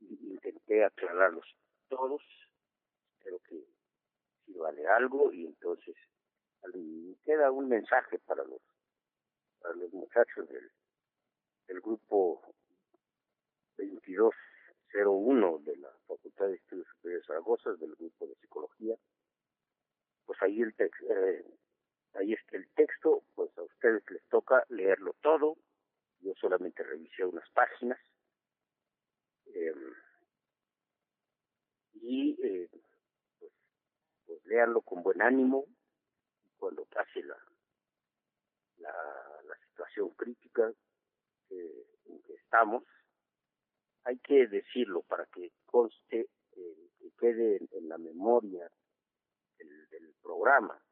[0.00, 1.46] intenté aclararlos
[1.88, 2.22] todos,
[3.18, 3.64] espero que
[4.44, 5.96] sirva de algo y entonces
[6.72, 8.60] me queda un mensaje para los,
[9.60, 10.70] para los muchachos del,
[11.66, 12.42] del grupo
[13.76, 14.34] 22
[14.94, 18.96] 01 de la Facultad de Estudios Superiores Zaragoza, del grupo de psicología,
[20.24, 21.44] pues ahí el texto, eh,
[22.14, 25.56] ahí está el texto, pues a ustedes les toca leerlo todo,
[26.20, 27.98] yo solamente revisé unas páginas,
[29.46, 29.94] em,
[31.94, 32.68] y eh,
[33.40, 33.52] pues,
[34.26, 35.66] pues leanlo con buen ánimo,
[36.64, 37.36] cuando pase la,
[38.78, 40.72] la, situación crítica
[41.50, 42.82] en que estamos,
[44.04, 48.66] hay que decirlo para que conste, eh, que quede en, la memoria
[49.58, 50.82] del, programa.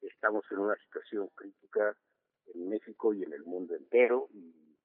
[0.00, 1.96] estamos en una situación crítica
[2.54, 4.78] en México y en el mundo entero y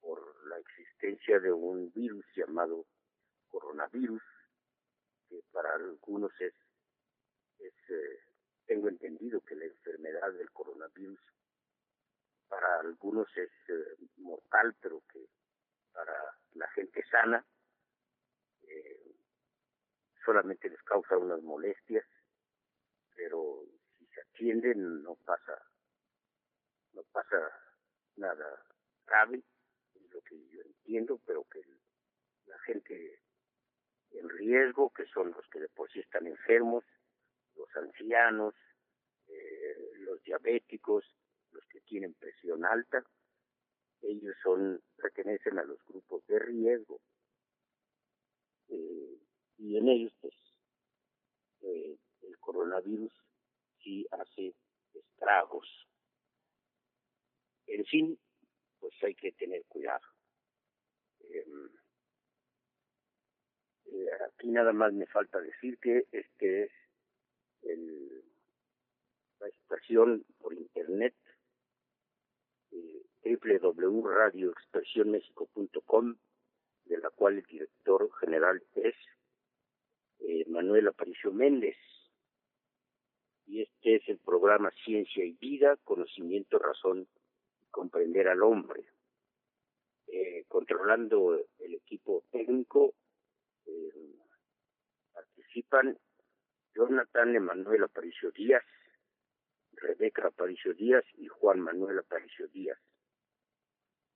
[0.00, 2.86] por la existencia de un virus llamado
[3.50, 4.22] coronavirus,
[5.28, 6.52] que para algunos es,
[7.58, 8.20] es eh,
[8.66, 11.20] tengo entendido que la enfermedad del coronavirus
[12.48, 15.26] para algunos es eh, mortal, pero que
[15.92, 16.12] para
[16.54, 17.44] la gente sana,
[18.62, 19.14] eh,
[20.24, 22.04] solamente les causa unas molestias,
[23.14, 23.64] pero
[23.96, 25.62] si se atienden no pasa,
[26.92, 27.38] no pasa
[28.16, 28.62] nada
[29.06, 29.42] grave,
[29.94, 31.62] es lo que yo entiendo, pero que
[32.46, 33.20] la gente
[34.10, 36.84] en riesgo, que son los que de por sí están enfermos,
[37.56, 38.54] los ancianos,
[39.28, 41.04] eh, los diabéticos,
[41.52, 43.04] los que tienen presión alta,
[44.02, 47.00] ellos son pertenecen a los grupos de riesgo.
[48.68, 49.18] Eh,
[49.58, 50.34] y en ellos pues
[51.62, 53.12] eh, el coronavirus
[53.82, 54.54] sí hace
[54.94, 55.68] estragos.
[57.66, 58.18] En fin
[58.78, 60.04] pues hay que tener cuidado.
[61.20, 61.70] Em,
[64.26, 66.70] aquí nada más me falta decir que este es
[69.40, 71.14] la estación por internet
[73.26, 76.16] www.radioexpresionmexico.com,
[76.84, 78.94] de la cual el director general es
[80.20, 81.76] eh, Manuel Aparicio Méndez.
[83.46, 87.08] Y este es el programa Ciencia y Vida, Conocimiento, Razón
[87.62, 88.86] y Comprender al Hombre.
[90.08, 92.94] Eh, controlando el equipo técnico
[93.66, 94.14] eh,
[95.12, 95.98] participan
[96.76, 98.62] Jonathan Emanuel Aparicio Díaz,
[99.72, 102.78] Rebeca Aparicio Díaz y Juan Manuel Aparicio Díaz.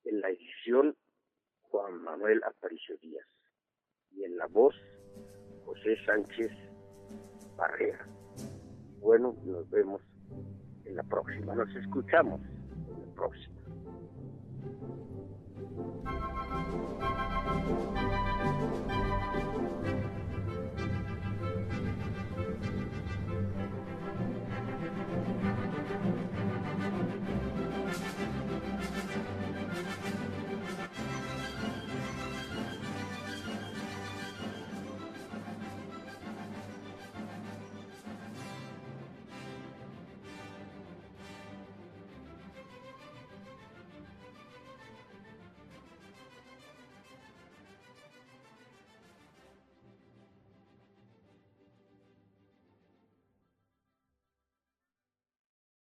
[0.04, 0.94] En la edición,
[1.62, 3.26] Juan Manuel Aparicio Díaz.
[4.10, 4.74] Y en la voz,
[5.64, 6.50] José Sánchez
[7.56, 8.06] Barrera.
[9.00, 10.02] bueno, nos vemos
[10.84, 13.60] en la próxima, nos escuchamos en la próxima.